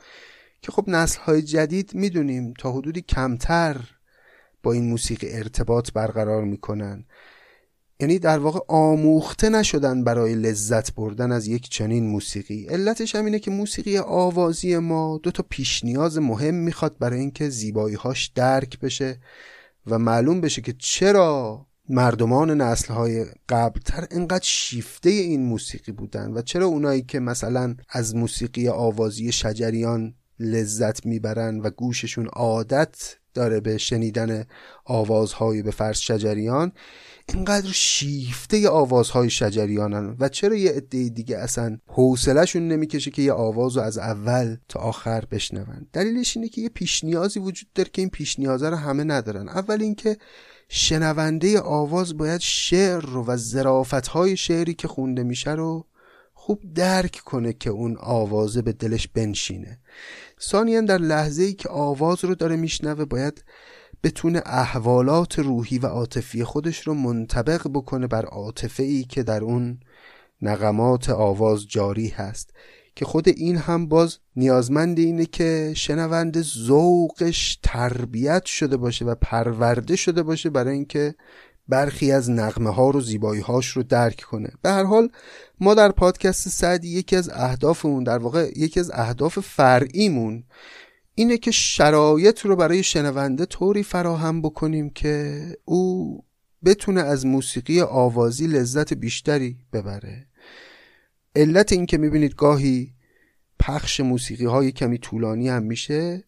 که 0.62 0.72
خب 0.72 0.84
نسل 0.88 1.20
های 1.20 1.42
جدید 1.42 1.94
می‌دونیم 1.94 2.52
تا 2.58 2.72
حدودی 2.72 3.00
کمتر 3.00 3.80
با 4.62 4.72
این 4.72 4.88
موسیقی 4.88 5.28
ارتباط 5.30 5.92
برقرار 5.92 6.44
می‌کنن. 6.44 7.04
یعنی 8.00 8.18
در 8.18 8.38
واقع 8.38 8.60
آموخته 8.68 9.48
نشدن 9.48 10.04
برای 10.04 10.34
لذت 10.34 10.94
بردن 10.94 11.32
از 11.32 11.46
یک 11.46 11.68
چنین 11.68 12.06
موسیقی. 12.06 12.66
علتش 12.66 13.14
هم 13.14 13.24
اینه 13.24 13.38
که 13.38 13.50
موسیقی 13.50 13.98
آوازی 13.98 14.78
ما 14.78 15.20
دو 15.22 15.30
تا 15.30 15.44
پیش 15.48 15.84
نیاز 15.84 16.18
مهم 16.18 16.54
می‌خواد 16.54 16.98
برای 16.98 17.20
اینکه 17.20 17.48
زیباییهاش 17.48 18.26
درک 18.26 18.80
بشه 18.80 19.18
و 19.86 19.98
معلوم 19.98 20.40
بشه 20.40 20.62
که 20.62 20.74
چرا 20.78 21.66
مردمان 21.88 22.60
نسلهای 22.60 23.26
قبلتر 23.48 24.06
انقدر 24.10 24.44
شیفته 24.44 25.10
این 25.10 25.42
موسیقی 25.42 25.92
بودن 25.92 26.32
و 26.32 26.42
چرا 26.42 26.66
اونایی 26.66 27.02
که 27.02 27.20
مثلا 27.20 27.76
از 27.88 28.16
موسیقی 28.16 28.68
آوازی 28.68 29.32
شجریان 29.32 30.14
لذت 30.40 31.06
می‌برن 31.06 31.60
و 31.60 31.70
گوششون 31.70 32.26
عادت 32.26 33.16
داره 33.34 33.60
به 33.60 33.78
شنیدن 33.78 34.44
آوازهای 34.84 35.62
به 35.62 35.70
فرض 35.70 35.98
شجریان 35.98 36.72
اینقدر 37.28 37.72
شیفته 37.72 38.68
آوازهای 38.68 39.30
شجریانن 39.30 40.16
و 40.20 40.28
چرا 40.28 40.54
یه 40.54 40.70
عده 40.70 41.08
دیگه 41.08 41.38
اصلا 41.38 41.78
حوصلهشون 41.86 42.68
نمی‌کشه 42.68 43.10
که 43.10 43.22
یه 43.22 43.32
آواز 43.32 43.76
رو 43.76 43.82
از 43.82 43.98
اول 43.98 44.56
تا 44.68 44.80
آخر 44.80 45.24
بشنون؟ 45.24 45.86
دلیلش 45.92 46.36
اینه 46.36 46.48
که 46.48 46.60
یه 46.60 46.68
پیش 46.68 47.04
نیازی 47.04 47.40
وجود 47.40 47.68
داره 47.74 47.90
که 47.92 48.02
این 48.02 48.10
پیش 48.10 48.38
نیازه 48.38 48.70
رو 48.70 48.76
همه 48.76 49.04
ندارن. 49.04 49.48
اول 49.48 49.82
اینکه 49.82 50.16
شنونده 50.68 51.60
آواز 51.60 52.16
باید 52.16 52.40
شعر 52.40 53.00
رو 53.00 53.24
و 53.24 53.36
ظرافت 53.36 54.06
های 54.06 54.36
شعری 54.36 54.74
که 54.74 54.88
خونده 54.88 55.22
میشه 55.22 55.50
رو 55.50 55.86
خوب 56.34 56.74
درک 56.74 57.22
کنه 57.24 57.52
که 57.52 57.70
اون 57.70 57.96
آوازه 58.00 58.62
به 58.62 58.72
دلش 58.72 59.08
بنشینه. 59.08 59.78
ثانیا 60.40 60.80
در 60.80 60.98
لحظه 60.98 61.42
ای 61.42 61.52
که 61.52 61.68
آواز 61.68 62.24
رو 62.24 62.34
داره 62.34 62.56
میشنوه 62.56 63.04
باید 63.04 63.44
بتونه 64.02 64.42
احوالات 64.46 65.38
روحی 65.38 65.78
و 65.78 65.86
عاطفی 65.86 66.44
خودش 66.44 66.80
رو 66.80 66.94
منطبق 66.94 67.68
بکنه 67.68 68.06
بر 68.06 68.24
عاطفه 68.24 68.82
ای 68.82 69.04
که 69.04 69.22
در 69.22 69.44
اون 69.44 69.80
نغمات 70.42 71.10
آواز 71.10 71.68
جاری 71.68 72.08
هست. 72.08 72.50
که 72.96 73.04
خود 73.04 73.28
این 73.28 73.56
هم 73.56 73.86
باز 73.88 74.18
نیازمند 74.36 74.98
اینه 74.98 75.26
که 75.26 75.72
شنونده 75.76 76.42
ذوقش 76.42 77.58
تربیت 77.62 78.44
شده 78.44 78.76
باشه 78.76 79.04
و 79.04 79.14
پرورده 79.14 79.96
شده 79.96 80.22
باشه 80.22 80.50
برای 80.50 80.74
اینکه 80.74 81.14
برخی 81.68 82.12
از 82.12 82.30
نغمه 82.30 82.70
ها 82.70 82.90
رو 82.90 83.00
زیبایی 83.00 83.40
هاش 83.40 83.68
رو 83.68 83.82
درک 83.82 84.20
کنه. 84.20 84.50
به 84.62 84.70
هر 84.70 84.84
حال 84.84 85.08
ما 85.60 85.74
در 85.74 85.92
پادکست 85.92 86.48
سعدی 86.48 86.88
یکی 86.88 87.16
از 87.16 87.28
اهدافمون 87.28 88.04
در 88.04 88.18
واقع 88.18 88.50
یکی 88.56 88.80
از 88.80 88.90
اهداف 88.94 89.38
فرعیمون 89.38 90.44
اینه 91.18 91.38
که 91.38 91.50
شرایط 91.50 92.40
رو 92.40 92.56
برای 92.56 92.82
شنونده 92.82 93.46
طوری 93.46 93.82
فراهم 93.82 94.42
بکنیم 94.42 94.90
که 94.90 95.42
او 95.64 96.24
بتونه 96.64 97.00
از 97.00 97.26
موسیقی 97.26 97.80
آوازی 97.80 98.46
لذت 98.46 98.94
بیشتری 98.94 99.56
ببره. 99.72 100.26
علت 101.36 101.72
این 101.72 101.86
که 101.86 101.98
می‌بینید 101.98 102.34
گاهی 102.34 102.92
پخش 103.58 104.00
موسیقی 104.00 104.44
های 104.44 104.72
کمی 104.72 104.98
طولانی 104.98 105.48
هم 105.48 105.62
میشه 105.62 106.24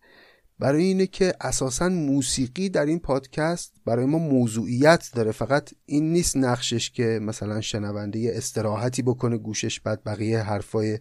برای 0.59 0.85
اینه 0.85 1.07
که 1.07 1.35
اساسا 1.41 1.89
موسیقی 1.89 2.69
در 2.69 2.87
این 2.87 2.99
پادکست 2.99 3.73
برای 3.85 4.07
ما 4.07 4.19
موضوعیت 4.19 5.11
داره. 5.15 5.33
فقط 5.33 5.71
این 5.87 6.13
نیست 6.13 6.37
نقشش 6.37 6.91
که 6.91 7.19
مثلا 7.23 7.61
شنونده 7.61 8.33
استراحتی 8.35 9.03
بکنه 9.03 9.39
گوشش 9.39 9.81
بعد 9.81 10.05
بقیه 10.05 10.39
حرفای 10.39 10.99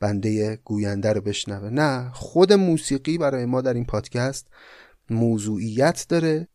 بنده 0.00 0.56
گوینده 0.64 1.12
رو 1.12 1.20
بشنوه. 1.20 1.68
نه 1.68 2.10
خود 2.12 2.52
موسیقی 2.52 3.18
برای 3.18 3.44
ما 3.44 3.60
در 3.60 3.74
این 3.74 3.84
پادکست 3.84 4.46
موضوعیت 5.10 6.06
داره 6.08 6.48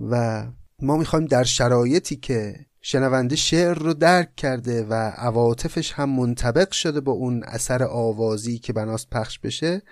و 0.00 0.46
ما 0.82 0.96
می‌خوایم 0.96 1.26
در 1.26 1.44
شرایطی 1.44 2.16
که 2.16 2.66
شنونده 2.80 3.36
شعر 3.36 3.78
رو 3.78 3.94
درک 3.94 4.36
کرده 4.36 4.84
و 4.84 4.94
عواطفش 4.94 5.92
هم 5.92 6.10
منطبق 6.10 6.72
شده 6.72 7.00
با 7.00 7.12
اون 7.12 7.42
اثر 7.44 7.82
آوازی 7.82 8.58
که 8.58 8.72
بناست 8.72 9.10
پخش 9.10 9.38
بشه 9.38 9.82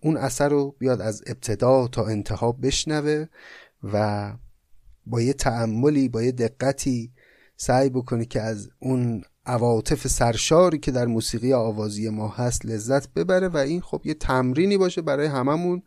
اون 0.00 0.16
اثر 0.16 0.48
رو 0.48 0.76
بیاد 0.78 1.00
از 1.00 1.22
ابتدا 1.26 1.88
تا 1.88 2.06
انتها 2.06 2.52
بشنوه 2.52 3.26
و 3.92 4.32
با 5.06 5.20
یه 5.20 5.32
تعملی 5.32 6.08
با 6.08 6.22
یه 6.22 6.32
دقتی 6.32 7.12
سعی 7.56 7.90
بکنه 7.90 8.24
که 8.24 8.40
از 8.40 8.70
اون 8.78 9.22
عواطف 9.48 10.06
سرشاری 10.06 10.78
که 10.78 10.90
در 10.90 11.06
موسیقی 11.06 11.52
آوازی 11.52 12.08
ما 12.08 12.28
هست 12.28 12.66
لذت 12.66 13.08
ببره 13.14 13.48
و 13.48 13.56
این 13.56 13.80
خب 13.80 14.00
یه 14.04 14.14
تمرینی 14.14 14.78
باشه 14.78 15.02
برای 15.02 15.26
هممون 15.26 15.82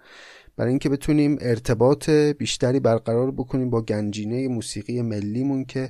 برای 0.58 0.70
اینکه 0.70 0.90
بتونیم 0.90 1.38
ارتباط 1.42 2.10
بیشتری 2.10 2.80
برقرار 2.80 3.32
بکنیم 3.32 3.70
با 3.70 3.82
گنجینه 3.82 4.48
موسیقی 4.48 5.02
ملیمون 5.02 5.66
که 5.66 5.90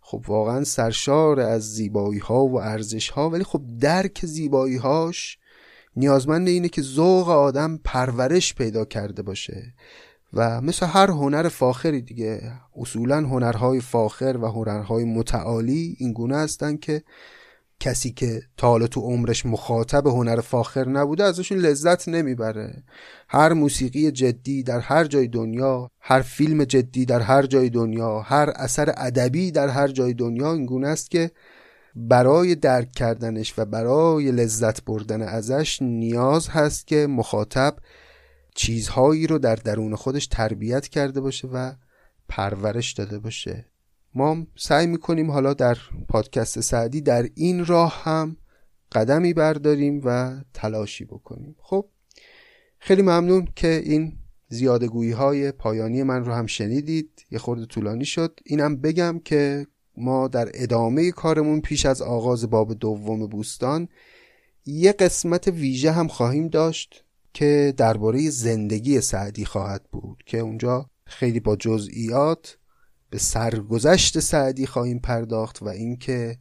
خب 0.00 0.24
واقعا 0.28 0.64
سرشار 0.64 1.40
از 1.40 1.74
زیبایی 1.74 2.18
ها 2.18 2.46
و 2.46 2.60
ارزش 2.60 3.10
ها 3.10 3.30
ولی 3.30 3.44
خب 3.44 3.62
درک 3.80 4.26
زیبایی 4.26 4.76
هاش 4.76 5.38
نیازمند 5.96 6.48
اینه 6.48 6.68
که 6.68 6.82
ذوق 6.82 7.28
آدم 7.28 7.80
پرورش 7.84 8.54
پیدا 8.54 8.84
کرده 8.84 9.22
باشه. 9.22 9.74
و 10.32 10.60
مثل 10.60 10.86
هر 10.86 11.10
هنر 11.10 11.48
فاخری 11.48 12.02
دیگه 12.02 12.52
اصولا 12.76 13.16
هنرهای 13.16 13.80
فاخر 13.80 14.38
و 14.42 14.46
هنرهای 14.46 15.04
متعالی 15.04 15.96
این 15.98 16.12
گونه 16.12 16.36
هستن 16.36 16.76
که 16.76 17.02
کسی 17.80 18.10
که 18.10 18.42
تا 18.56 18.86
تو 18.86 19.00
عمرش 19.00 19.46
مخاطب 19.46 20.06
هنر 20.06 20.40
فاخر 20.40 20.88
نبوده 20.88 21.24
ازشون 21.24 21.58
لذت 21.58 22.08
نمی‌بره. 22.08 22.82
هر 23.28 23.52
موسیقی 23.52 24.10
جدی 24.10 24.62
در 24.62 24.80
هر 24.80 25.04
جای 25.04 25.28
دنیا 25.28 25.90
هر 26.00 26.20
فیلم 26.20 26.64
جدی 26.64 27.04
در 27.04 27.20
هر 27.20 27.46
جای 27.46 27.70
دنیا 27.70 28.20
هر 28.20 28.52
اثر 28.56 28.94
ادبی 28.96 29.50
در 29.50 29.68
هر 29.68 29.88
جای 29.88 30.14
دنیا 30.14 30.52
این 30.52 30.66
گونه 30.66 30.88
است 30.88 31.10
که 31.10 31.30
برای 31.96 32.54
درک 32.54 32.92
کردنش 32.92 33.54
و 33.58 33.64
برای 33.64 34.32
لذت 34.32 34.84
بردن 34.84 35.22
ازش 35.22 35.82
نیاز 35.82 36.48
هست 36.48 36.86
که 36.86 37.06
مخاطب 37.06 37.76
چیزهایی 38.54 39.26
رو 39.26 39.38
در 39.38 39.54
درون 39.54 39.96
خودش 39.96 40.26
تربیت 40.26 40.88
کرده 40.88 41.20
باشه 41.20 41.48
و 41.48 41.72
پرورش 42.28 42.92
داده 42.92 43.18
باشه. 43.18 43.66
ما 44.14 44.46
سعی 44.56 44.86
می‌کنیم 44.86 45.30
حالا 45.30 45.54
در 45.54 45.78
پادکست 46.08 46.60
سعدی 46.60 47.00
در 47.00 47.28
این 47.34 47.66
راه 47.66 48.02
هم 48.04 48.36
قدمی 48.92 49.32
برداریم 49.32 50.00
و 50.04 50.40
تلاشی 50.54 51.04
بکنیم. 51.04 51.56
خب 51.58 51.88
خیلی 52.78 53.02
ممنون 53.02 53.48
که 53.56 53.82
این 53.84 54.12
زیادگویی 54.48 55.10
های 55.10 55.52
پایانی 55.52 56.02
من 56.02 56.24
رو 56.24 56.32
هم 56.32 56.46
شنیدید. 56.46 57.26
یه 57.30 57.38
خورده 57.38 57.66
طولانی 57.66 58.04
شد. 58.04 58.40
اینم 58.44 58.76
بگم 58.76 59.20
که 59.24 59.66
ما 59.96 60.28
در 60.28 60.50
ادامه 60.54 61.10
کارمون 61.10 61.60
پیش 61.60 61.86
از 61.86 62.02
آغاز 62.02 62.50
باب 62.50 62.74
دوم 62.74 63.26
بوستان 63.26 63.88
یه 64.66 64.92
قسمت 64.92 65.48
ویژه 65.48 65.92
هم 65.92 66.08
خواهیم 66.08 66.48
داشت. 66.48 67.04
که 67.34 67.74
درباره 67.76 68.30
زندگی 68.30 69.00
سعدی 69.00 69.44
خواهد 69.44 69.82
بود 69.92 70.22
که 70.26 70.38
اونجا 70.38 70.90
خیلی 71.06 71.40
با 71.40 71.56
جزئیات 71.56 72.58
به 73.10 73.18
سرگذشت 73.18 74.20
سعدی 74.20 74.66
خواهیم 74.66 74.98
پرداخت 74.98 75.62
و 75.62 75.68
اینکه 75.68 76.38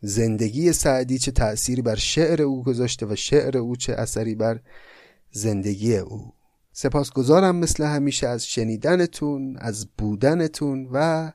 زندگی 0.00 0.72
سعدی 0.72 1.18
چه 1.18 1.30
تأثیری 1.30 1.82
بر 1.82 1.94
شعر 1.94 2.42
او 2.42 2.62
گذاشته 2.62 3.06
و 3.06 3.16
شعر 3.16 3.58
او 3.58 3.76
چه 3.76 3.92
اثری 3.92 4.34
بر 4.34 4.60
زندگی 5.30 5.96
او. 5.96 6.32
سپاسگزارم 6.72 7.56
مثل 7.56 7.84
همیشه 7.84 8.28
از 8.28 8.46
شنیدنتون 8.46 9.56
از 9.58 9.88
بودنتون 9.98 10.88
و 10.92 11.32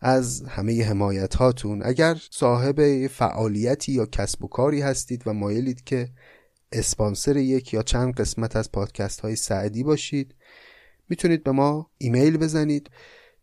از 0.00 0.42
همه 0.42 0.84
حمایت 0.84 1.34
هاتون 1.34 1.82
اگر 1.84 2.16
صاحب 2.30 3.06
فعالیتی 3.06 3.92
یا 3.92 4.06
کسب 4.06 4.44
و 4.44 4.48
کاری 4.48 4.80
هستید 4.80 5.22
و 5.26 5.32
مایلید 5.32 5.84
که 5.84 6.08
اسپانسر 6.72 7.36
یک 7.36 7.74
یا 7.74 7.82
چند 7.82 8.14
قسمت 8.14 8.56
از 8.56 8.72
پادکست 8.72 9.20
های 9.20 9.36
سعدی 9.36 9.82
باشید. 9.82 10.34
می‌تونید 11.08 11.44
به 11.44 11.50
ما 11.50 11.90
ایمیل 11.98 12.36
بزنید. 12.36 12.90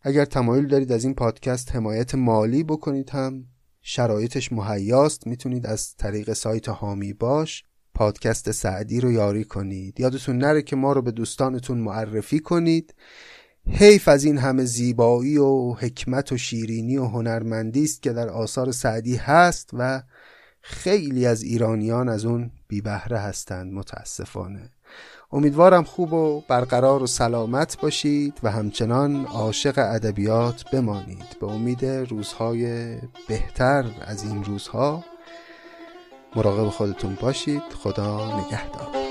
اگر 0.02 0.24
تمایل 0.24 0.66
دارید 0.66 0.92
از 0.92 1.04
این 1.04 1.14
پادکست 1.14 1.76
حمایت 1.76 2.14
مالی 2.14 2.64
بکنید 2.64 3.10
هم 3.10 3.44
شرایطش 3.82 4.52
مهیاست 4.52 5.26
می‌تونید 5.26 5.66
از 5.66 5.96
طریق 5.96 6.32
سایت 6.32 6.68
هامی 6.68 7.12
باش 7.12 7.64
پادکست 7.94 8.50
سعدی 8.50 9.00
رو 9.00 9.12
یاری 9.12 9.44
کنید. 9.44 10.00
یادتون 10.00 10.38
نره 10.38 10.62
که 10.62 10.76
ما 10.76 10.92
رو 10.92 11.02
به 11.02 11.10
دوستانتون 11.10 11.78
معرفی 11.78 12.40
کنید. 12.40 12.94
حیف 13.66 14.08
از 14.08 14.24
این 14.24 14.38
همه 14.38 14.64
زیبایی 14.64 15.38
و 15.38 15.72
حکمت 15.72 16.32
و 16.32 16.36
شیرینی 16.36 16.96
و 16.96 17.04
هنرمندی 17.04 17.84
است 17.84 18.02
که 18.02 18.12
در 18.12 18.28
آثار 18.28 18.72
سعدی 18.72 19.16
هست 19.16 19.70
و 19.72 20.02
خیلی 20.60 21.26
از 21.26 21.42
ایرانیان 21.42 22.08
از 22.08 22.24
اون 22.24 22.50
بی 22.68 22.80
بهره 22.80 23.18
هستند 23.18 23.72
متاسفانه. 23.72 24.70
امیدوارم 25.32 25.84
خوب 25.84 26.12
و 26.12 26.42
برقرار 26.48 27.02
و 27.02 27.06
سلامت 27.06 27.80
باشید 27.80 28.40
و 28.42 28.50
همچنان 28.50 29.24
عاشق 29.26 29.74
ادبیات 29.78 30.70
بمانید. 30.70 31.36
به 31.40 31.46
امید 31.46 31.84
روزهای 31.84 32.94
بهتر 33.28 33.84
از 34.00 34.24
این 34.24 34.44
روزها 34.44 35.04
مراقب 36.36 36.68
خودتون 36.68 37.14
باشید. 37.20 37.62
خدا 37.82 38.40
نگهدار. 38.40 39.07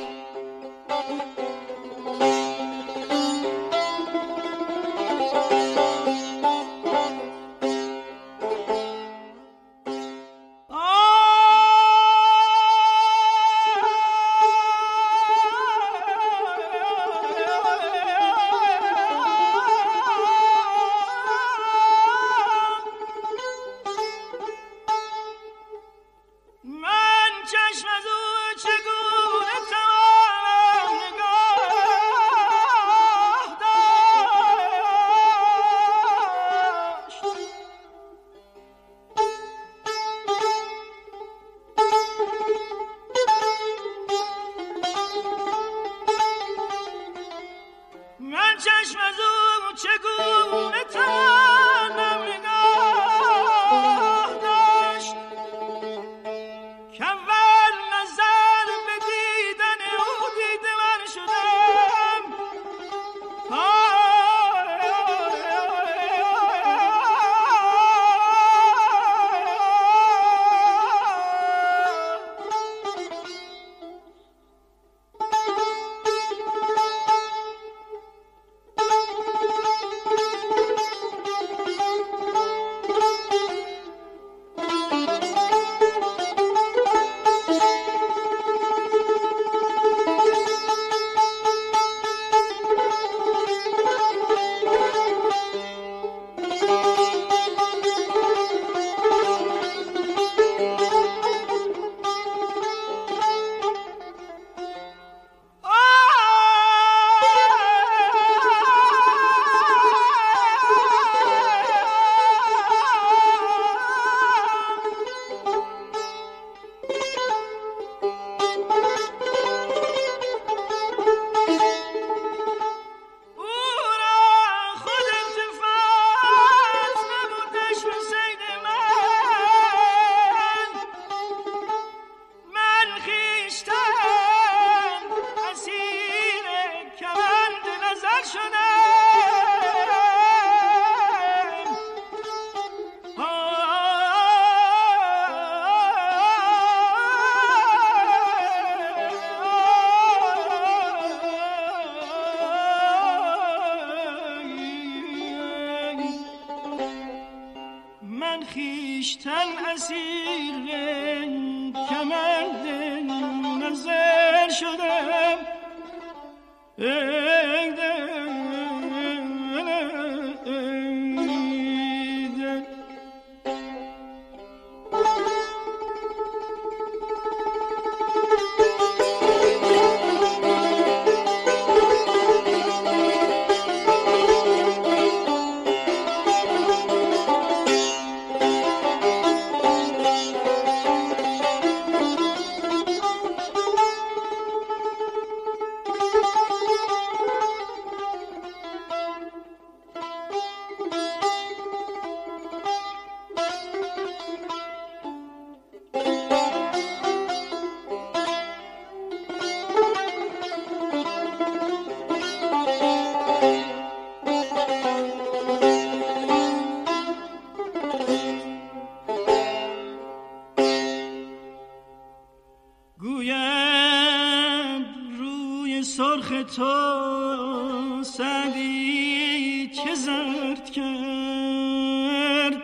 سرخ 225.88 226.30
تو 226.56 228.04
سعدی 228.04 229.72
چه 229.76 229.96
زرد 229.96 230.70
کرد؟ 230.70 232.58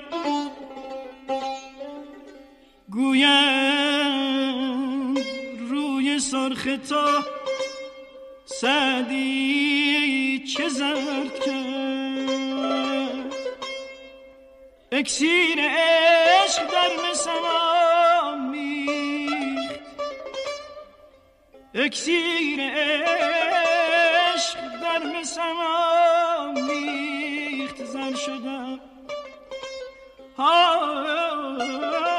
گویم 2.92 4.04
روی 5.70 6.20
سرخ 6.20 6.68
تو 6.90 7.22
سعدی 8.46 10.44
چه 10.58 10.70
زرد 10.70 11.40
کرد؟ 11.46 11.74
اکسیر 14.92 15.60
عشق 15.60 16.64
در 16.72 16.92
مثلا 17.12 17.63
اکسیر 21.76 22.60
عشق 22.62 24.58
در 24.82 25.20
مسما 25.20 26.52
میخت 26.52 27.86
زن 27.86 28.16
شدم 28.16 28.80
ها 30.38 32.13